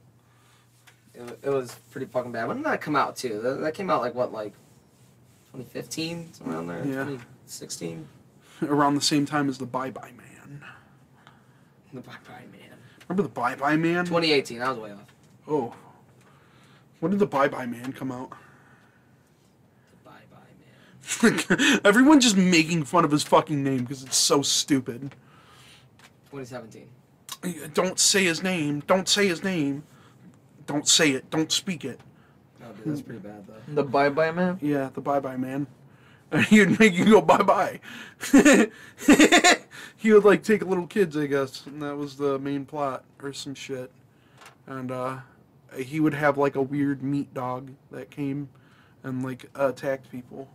[1.14, 2.46] It, wa- it was pretty fucking bad.
[2.46, 3.40] When did that come out too?
[3.40, 4.52] That, that came out like what, like
[5.52, 6.78] 2015, somewhere around there.
[6.86, 7.04] Yeah.
[7.04, 8.06] 2016.
[8.62, 10.62] Around the same time as the Bye Bye Man.
[11.94, 12.76] The Bye Bye Man.
[13.08, 14.04] Remember the Bye Bye Man?
[14.04, 14.60] 2018.
[14.60, 15.06] I was way off.
[15.48, 15.74] Oh.
[17.00, 18.30] When did the Bye Bye Man come out?
[20.04, 21.80] The Bye Bye Man.
[21.84, 25.14] Everyone just making fun of his fucking name because it's so stupid.
[26.30, 26.88] 2017.
[27.74, 28.82] Don't say his name.
[28.86, 29.84] Don't say his name.
[30.66, 31.30] Don't say it.
[31.30, 32.00] Don't speak it.
[32.60, 33.74] No, dude, that's pretty bad though.
[33.74, 34.58] The Bye Bye Man.
[34.60, 35.66] Yeah, the bye bye man.
[36.30, 37.80] And he would make you go bye bye.
[39.96, 43.32] he would like take little kids, I guess, and that was the main plot or
[43.32, 43.90] some shit.
[44.66, 45.18] And uh,
[45.76, 48.50] he would have like a weird meat dog that came
[49.02, 50.48] and like attacked people.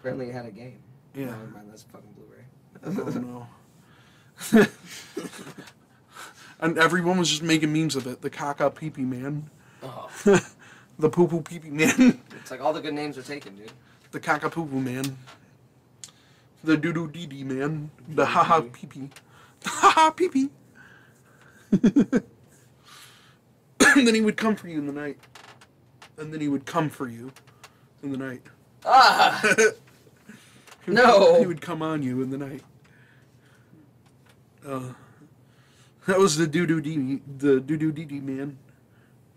[0.00, 0.78] Apparently, it had a game.
[1.14, 1.26] Yeah.
[1.26, 1.66] No, never mind.
[1.70, 2.44] That's fucking Blu-ray.
[2.84, 3.46] Oh
[4.56, 4.66] no.
[6.60, 8.20] and everyone was just making memes of it.
[8.22, 9.50] The caca pee pee man.
[9.82, 10.08] Oh,
[10.98, 12.20] The poo poo pee pee man.
[12.40, 13.72] it's like all the good names are taken, dude.
[14.12, 15.16] the caca poo poo man.
[16.62, 17.90] The doo doo dee dee man.
[18.08, 19.08] The ha ha pee pee.
[19.64, 20.50] Ha ha pee pee.
[23.96, 25.18] and then he would come for you in the night.
[26.18, 27.32] And then he would come for you
[28.02, 28.42] in the night.
[28.84, 29.40] Ah,
[30.84, 31.38] He would- No.
[31.40, 32.62] He would come on you in the night.
[34.66, 34.92] Uh,
[36.10, 38.58] that was the doo doo dee the doo doo dee dee man.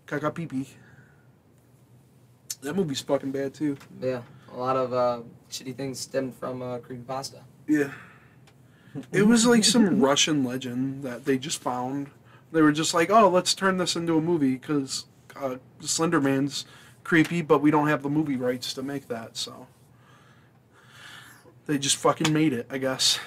[0.06, 0.68] Caca pee pee.
[2.62, 3.76] That movie's fucking bad too.
[4.00, 4.22] yeah.
[4.52, 5.20] A lot of uh,
[5.50, 7.40] shitty things stemmed from uh, creepypasta.
[7.66, 7.92] Yeah.
[9.10, 12.10] It was like some Russian legend that they just found.
[12.52, 16.64] They were just like, oh, let's turn this into a movie because uh, Slender Man's
[17.02, 19.66] creepy, but we don't have the movie rights to make that, so
[21.66, 23.18] they just fucking made it, I guess.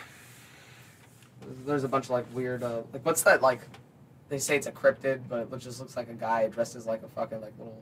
[1.65, 3.61] There's a bunch of like weird, uh, like what's that like?
[4.29, 7.01] They say it's a cryptid, but it just looks like a guy dressed as like
[7.03, 7.81] a fucking like little,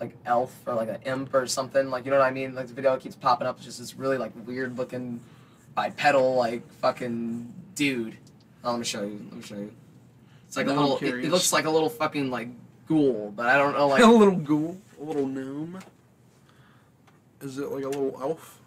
[0.00, 1.88] like elf or like an imp or something.
[1.90, 2.54] Like you know what I mean?
[2.54, 3.56] Like the video keeps popping up.
[3.56, 5.20] It's just this really like weird looking,
[5.74, 8.16] bipedal like fucking dude.
[8.64, 9.20] Oh, let me show you.
[9.30, 9.72] Let me show you.
[10.48, 10.96] It's like Now a little.
[10.98, 12.48] It, it looks like a little fucking like
[12.88, 15.78] ghoul, but I don't know like a little ghoul, a little gnome.
[17.40, 18.60] Is it like a little elf?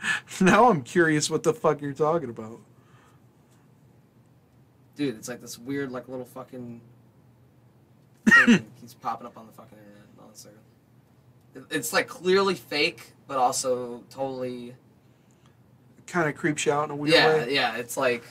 [0.40, 2.60] now I'm curious what the fuck you're talking about.
[4.96, 6.80] Dude, it's like this weird like little fucking.
[8.46, 10.02] thing keeps popping up on the fucking internet.
[10.18, 14.74] On a It's like clearly fake, but also totally.
[16.06, 17.54] Kind of creeps you out in a weird yeah, way.
[17.54, 17.76] yeah.
[17.76, 18.24] It's like,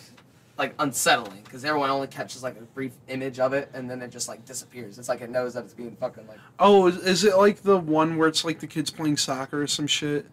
[0.57, 4.09] like unsettling because everyone only catches like a brief image of it and then it
[4.09, 4.97] just like disappears.
[4.97, 6.39] It's like it knows that it's being fucking like.
[6.59, 9.67] Oh, is, is it like the one where it's like the kids playing soccer or
[9.67, 10.25] some shit,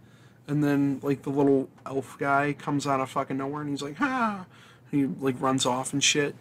[0.53, 3.96] and then like the little elf guy comes out of fucking nowhere and he's like,
[3.96, 4.44] ha,
[4.90, 6.36] and he like runs off and shit.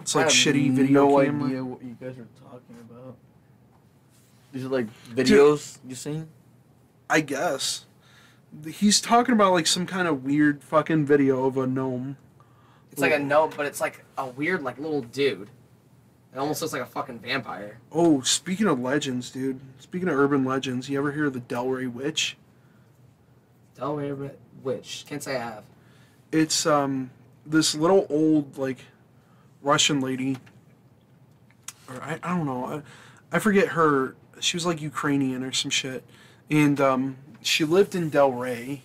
[0.00, 1.46] It's like I have shitty video no camera.
[1.46, 3.16] idea what you guys are talking about.
[4.52, 6.28] These are like videos you seen?
[7.08, 7.86] I guess.
[8.66, 12.16] He's talking about like some kind of weird fucking video of a gnome.
[12.90, 15.48] It's like a no, but it's like a weird like little dude.
[16.34, 17.78] It almost looks like a fucking vampire.
[17.92, 19.60] Oh, speaking of legends, dude.
[19.78, 22.36] Speaking of urban legends, you ever hear of the Delray Witch?
[23.76, 25.04] Delaware witch.
[25.08, 25.64] Can't say I have.
[26.32, 27.10] It's um
[27.44, 28.78] this little old like
[29.62, 30.38] Russian lady,
[31.88, 32.82] or I, I don't know,
[33.32, 34.14] I, I forget her.
[34.40, 36.04] She was like Ukrainian or some shit,
[36.50, 38.80] and um she lived in Delray,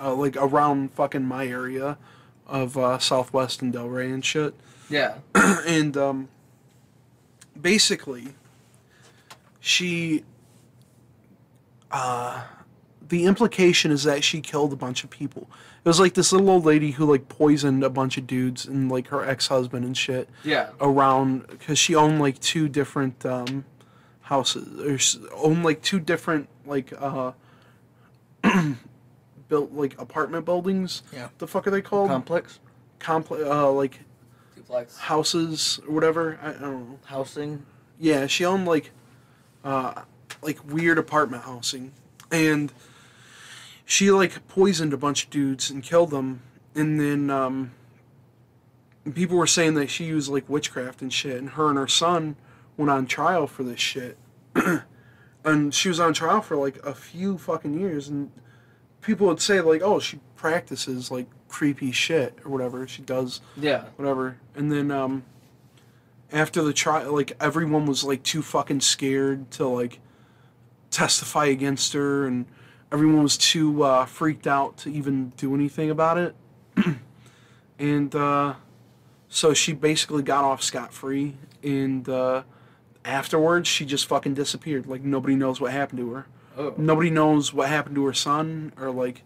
[0.00, 1.98] uh, like around fucking my area
[2.46, 4.54] of uh, Southwest and Delray and shit.
[4.88, 5.16] Yeah.
[5.34, 6.28] and um,
[7.60, 8.28] basically,
[9.60, 10.24] she,
[11.90, 12.42] uh,
[13.08, 15.48] the implication is that she killed a bunch of people.
[15.84, 18.90] It was like this little old lady who like poisoned a bunch of dudes and
[18.90, 20.70] like her ex husband and shit Yeah.
[20.80, 23.64] around because she owned like two different um,
[24.22, 27.32] houses or s- owned like two different like uh,
[29.48, 31.02] built like apartment buildings.
[31.12, 31.28] Yeah.
[31.38, 32.08] The fuck are they called?
[32.10, 32.60] Complex
[32.98, 34.00] Complex, uh, like
[34.56, 34.96] Duplex.
[34.98, 36.38] houses or whatever.
[36.42, 36.98] I, I don't know.
[37.04, 37.64] housing.
[37.98, 38.90] Yeah, she owned like,
[39.62, 40.02] uh,
[40.42, 41.92] like weird apartment housing,
[42.32, 42.72] and
[43.84, 46.42] she like poisoned a bunch of dudes and killed them,
[46.74, 47.72] and then um,
[49.14, 52.36] people were saying that she used like witchcraft and shit, and her and her son
[52.76, 54.16] went on trial for this shit,
[55.44, 58.30] and she was on trial for like a few fucking years, and
[59.00, 63.84] people would say like, oh, she practices like creepy shit or whatever she does Yeah.
[63.96, 64.38] whatever.
[64.56, 65.22] And then um
[66.32, 70.00] after the trial like everyone was like too fucking scared to like
[70.90, 72.46] testify against her and
[72.94, 76.34] everyone was too uh, freaked out to even do anything about it.
[77.78, 78.54] and uh
[79.28, 82.42] so she basically got off scot free and uh
[83.04, 84.86] afterwards she just fucking disappeared.
[84.86, 86.26] Like nobody knows what happened to her
[86.56, 86.72] Oh.
[86.76, 89.22] nobody knows what happened to her son or like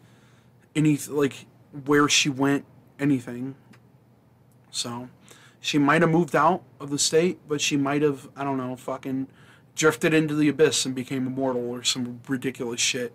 [0.75, 1.45] any like
[1.85, 2.65] where she went
[2.99, 3.55] anything
[4.71, 5.11] so
[5.61, 8.77] she might have moved out of the state but she might have i don't know
[8.77, 9.27] fucking
[9.75, 13.15] drifted into the abyss and became immortal or some ridiculous shit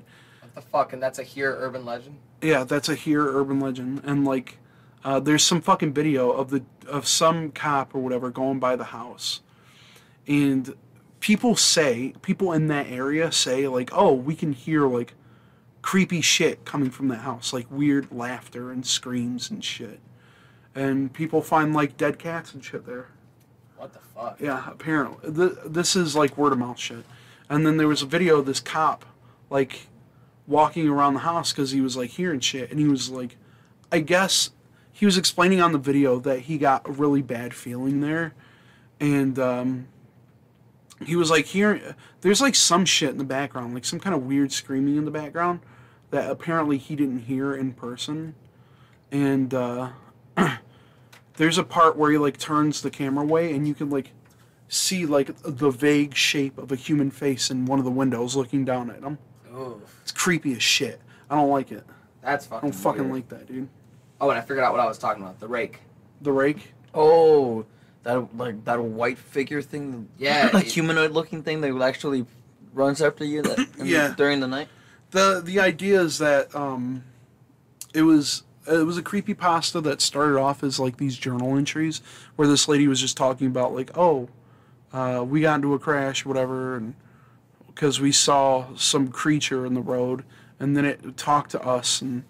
[0.53, 0.93] What the fuck?
[0.93, 2.17] And that's a here urban legend.
[2.41, 4.57] yeah that's a here urban legend and like
[5.05, 8.85] uh, there's some fucking video of the of some cop or whatever going by the
[8.85, 9.41] house
[10.27, 10.75] and
[11.19, 15.13] people say people in that area say like oh we can hear like
[15.81, 19.99] creepy shit coming from the house like weird laughter and screams and shit
[20.75, 23.07] and people find like dead cats and shit there
[23.77, 24.39] What the fuck?
[24.39, 25.31] yeah, apparently.
[25.33, 27.03] Th- this is like word of mouth shit.
[27.49, 29.05] And then there was a video of this cop,
[29.51, 29.87] like,
[30.47, 32.71] walking around the house because he was, like, hearing shit.
[32.71, 33.37] And he was, like,
[33.91, 34.51] I guess
[34.91, 38.33] he was explaining on the video that he got a really bad feeling there.
[38.99, 39.87] And, um,
[41.05, 41.81] he was, like, hearing,
[42.21, 45.11] there's, like, some shit in the background, like, some kind of weird screaming in the
[45.11, 45.59] background
[46.11, 48.35] that apparently he didn't hear in person.
[49.11, 49.89] And, uh,
[51.35, 54.11] there's a part where he like turns the camera away and you can like
[54.67, 58.65] see like the vague shape of a human face in one of the windows looking
[58.65, 59.17] down at him.
[59.53, 60.99] Ooh, It's creepy as shit.
[61.29, 61.83] I don't like it.
[62.21, 62.69] that's fucking.
[62.69, 63.13] I don't fucking weird.
[63.13, 63.69] like that, dude.
[64.21, 65.39] Oh, and I figured out what I was talking about.
[65.39, 65.79] The rake.
[66.21, 66.73] The rake.
[66.93, 67.65] Oh,
[68.03, 70.07] that like that white figure thing.
[70.17, 72.25] Yeah, like it- humanoid looking thing that actually
[72.73, 73.41] runs after you.
[73.41, 74.13] That, in the- Yeah.
[74.15, 74.67] during the night.
[75.11, 77.03] The the idea is that um,
[77.93, 82.01] it was it was a creepy pasta that started off as like these journal entries
[82.37, 84.29] where this lady was just talking about like oh
[84.93, 86.93] uh, we got into a crash, whatever, and
[87.73, 90.23] because we saw some creature in the road,
[90.59, 92.23] and then it talked to us and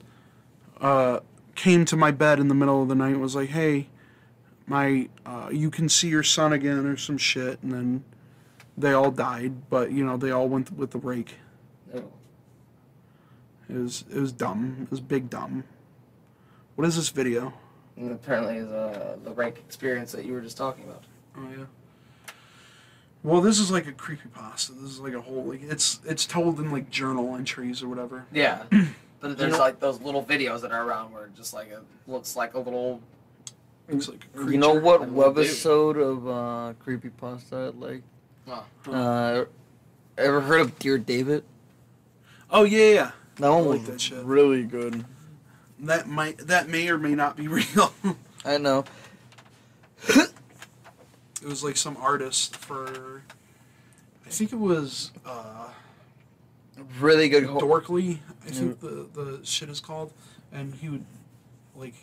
[0.80, 1.20] uh,
[1.56, 3.90] came to my bed in the middle of the night and was like, "Hey,
[4.66, 8.04] my, uh, you can see your son again," or some shit, and then
[8.78, 11.36] they all died, but you know they all went with the rake.
[11.94, 12.12] Ew.
[13.70, 14.78] It was it was dumb.
[14.82, 15.64] It was big dumb.
[16.76, 17.54] What is this video?
[17.96, 21.04] And apparently, is uh, the rake experience that you were just talking about.
[21.38, 21.66] Oh yeah.
[23.24, 24.74] Well, this is like a creepy pasta.
[24.74, 28.26] This is like a whole like it's it's told in like journal entries or whatever.
[28.34, 28.64] Yeah,
[29.22, 31.80] but there's know- like those little videos that are around where it just like it
[32.08, 33.02] looks like a little.
[33.88, 38.04] It's like a You know what I webisode of uh, creepypasta I like?
[38.48, 38.92] Oh.
[38.92, 39.46] Uh,
[40.18, 41.44] ever heard of Dear David?
[42.50, 43.12] Oh yeah, yeah.
[43.38, 44.24] That one I like was that shit.
[44.26, 45.06] really good.
[45.80, 47.94] That might that may or may not be real.
[48.46, 48.84] I know.
[51.44, 53.24] it was like some artist for.
[54.26, 55.68] I think it was uh,
[57.00, 57.46] Really good.
[57.46, 58.20] Ho- Dorkley.
[58.46, 60.14] I think the the shit is called,
[60.52, 61.06] and he would
[61.76, 61.94] like.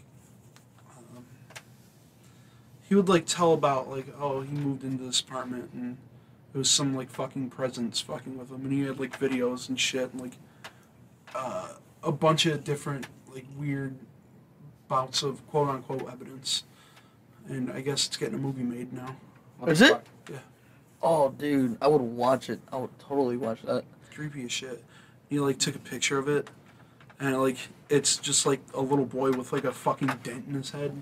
[0.91, 1.24] Um,
[2.88, 5.97] he would like tell about like oh he moved into this apartment and
[6.55, 9.78] it was some like fucking presence fucking with him and he had like videos and
[9.78, 10.36] shit and like
[11.34, 13.97] uh, a bunch of different like weird
[14.88, 16.64] bouts of quote unquote evidence
[17.49, 19.16] and I guess it's getting a movie made now.
[19.61, 19.91] What Is the it?
[19.91, 20.05] fuck?
[21.03, 22.61] oh, dude, I would watch it.
[22.73, 23.85] I would totally watch that.
[24.15, 24.83] creepy as shit.
[25.29, 26.49] He like took a picture of it,
[27.21, 27.57] and like
[27.89, 31.01] it's just like a little boy with like a fucking dent in his head.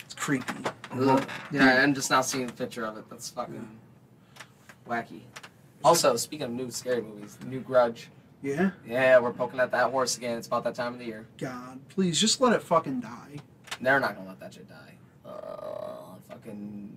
[0.00, 0.54] It's creepy.
[0.92, 1.26] Ugh.
[1.50, 3.04] Yeah, I'm just now seeing a picture of it.
[3.08, 3.66] That's fucking
[4.88, 5.20] wacky.
[5.84, 8.08] Also, speaking of new scary movies, New Grudge.
[8.42, 8.70] Yeah.
[8.86, 10.36] Yeah, we're poking at that horse again.
[10.36, 11.26] It's about that time of the year.
[11.38, 13.36] God, please just let it fucking die.
[13.80, 14.94] They're not gonna let that shit die.
[15.24, 16.96] Uh, fucking.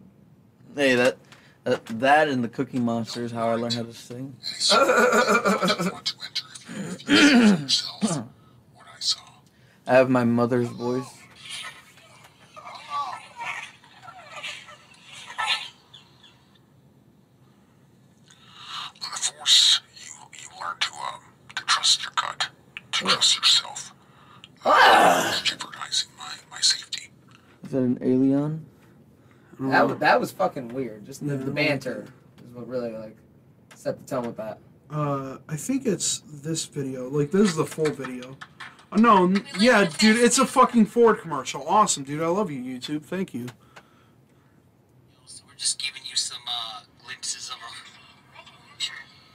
[0.76, 1.17] Hey, that,
[1.63, 4.36] that that and the Cookie Monster is how I learned how to sing.
[4.73, 8.28] want to enter if you refuse for yourself
[8.73, 8.91] what
[9.88, 11.05] I have my mother's voice.
[19.01, 20.11] On the force, you
[20.41, 21.21] you learn to um,
[21.55, 22.49] to trust your gut,
[22.91, 23.93] to trust yourself.
[24.65, 25.39] Ah!
[25.41, 27.11] Jeopardizing my my safety.
[27.63, 28.65] Is that an alien?
[29.58, 31.06] I don't That was, that was fucking weird.
[31.06, 32.06] Just the, Yeah, the banter
[32.38, 33.16] is what really like
[33.74, 34.60] set the tone with that.
[34.89, 37.10] Uh, I think it's this video.
[37.10, 38.38] Like this is the full video.
[38.91, 41.68] Oh, no, yeah, dude, it's a fucking Ford commercial.
[41.68, 42.22] Awesome, dude.
[42.22, 43.03] I love you, YouTube.
[43.03, 43.47] Thank you.
[45.26, 47.58] So we're just giving you some uh, glimpses of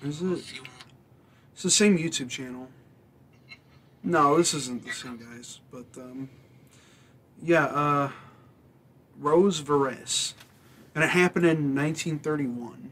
[0.04, 0.60] a Is it?
[1.52, 2.68] It's the same YouTube channel.
[4.02, 6.30] No, this isn't the same guys, but um,
[7.42, 8.10] yeah, uh,
[9.20, 10.34] Rose Veres,
[10.94, 12.90] and it happened in 1931.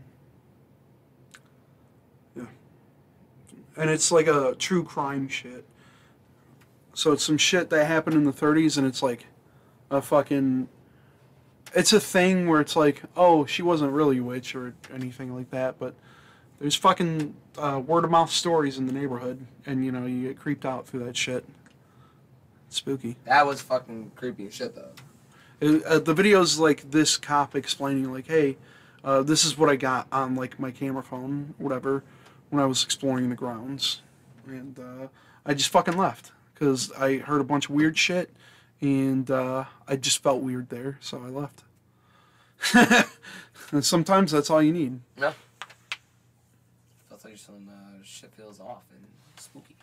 [2.37, 2.45] Yeah,
[3.77, 5.65] and it's like a true crime shit.
[6.93, 9.27] So it's some shit that happened in the 30s, and it's like
[9.91, 10.69] a fucking.
[11.75, 15.51] It's a thing where it's like, oh, she wasn't really a witch or anything like
[15.51, 15.95] that, but
[16.59, 20.39] there's fucking uh, word of mouth stories in the neighborhood, and you know you get
[20.39, 21.45] creeped out through that shit.
[22.69, 23.17] Spooky.
[23.25, 24.93] That was fucking creepy shit though.
[25.61, 28.57] Uh, the video's like this cop explaining like, hey,
[29.03, 32.05] uh, this is what I got on like my camera phone, whatever,
[32.51, 34.03] when I was exploring the grounds,
[34.47, 35.09] and uh,
[35.45, 38.31] I just fucking left because I heard a bunch of weird shit,
[38.81, 41.65] and uh, I just felt weird there, so I left.
[43.73, 45.01] and sometimes that's all you need.
[45.17, 45.33] Yeah.
[47.09, 49.05] Feels like some uh, shit feels off and
[49.37, 49.77] spooky.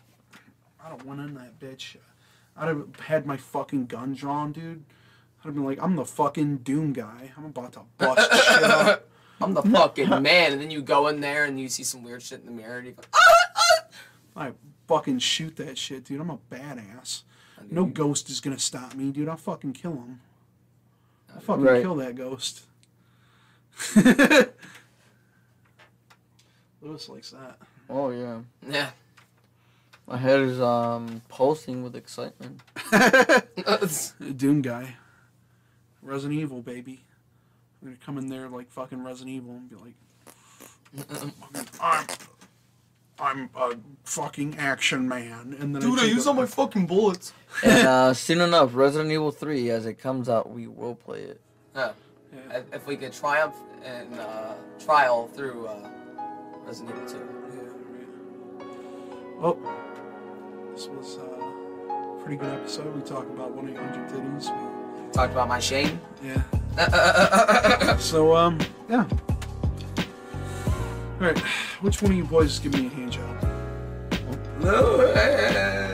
[0.84, 1.96] I'd have went in that bitch.
[2.56, 4.84] I'd have had my fucking gun drawn, dude.
[5.46, 7.30] I'd have been like, I'm the fucking Doom guy.
[7.36, 9.08] I'm about to bust shit up.
[9.40, 12.20] I'm the fucking man, and then you go in there and you see some weird
[12.20, 12.78] shit in the mirror.
[12.78, 13.84] And you go, ah!
[14.36, 14.52] I
[14.88, 16.20] fucking shoot that shit, dude.
[16.20, 17.22] I'm a badass.
[17.70, 19.28] No ghost is gonna stop me, dude.
[19.28, 20.18] I'll fucking kill him.
[21.32, 21.80] I'll fucking Right.
[21.82, 22.62] kill that ghost.
[26.82, 27.58] Luis likes that.
[27.88, 28.40] Oh yeah.
[28.68, 28.90] Yeah.
[30.08, 32.60] My head is um pulsing with excitement.
[34.36, 34.96] Doom guy.
[36.06, 37.04] Resident Evil, baby.
[37.82, 39.94] I'm gonna come in there like fucking Resident Evil and be like,
[41.80, 42.20] I'm,
[43.18, 45.56] I'm a fucking action man.
[45.58, 47.32] And then dude, I take my fucking bullets.
[47.64, 51.40] And uh, soon enough, Resident Evil 3, as it comes out, we will play it.
[51.74, 51.92] Yeah.
[52.34, 52.58] Yeah.
[52.58, 54.54] If- If we could triumph and uh,
[54.84, 55.88] trial through uh,
[56.64, 57.16] Resident Evil 2.
[57.18, 58.64] Yeah.
[59.38, 59.58] Well,
[60.72, 62.94] this was uh, a pretty good episode.
[62.94, 64.75] We talked about 1 800 titties.
[65.12, 66.00] Talked about my shame.
[66.22, 66.42] Yeah.
[66.78, 69.06] Uh, uh, uh, so, um, yeah.
[71.20, 71.38] Alright,
[71.80, 73.42] which one of you boys give me a hand job?
[74.60, 75.92] No.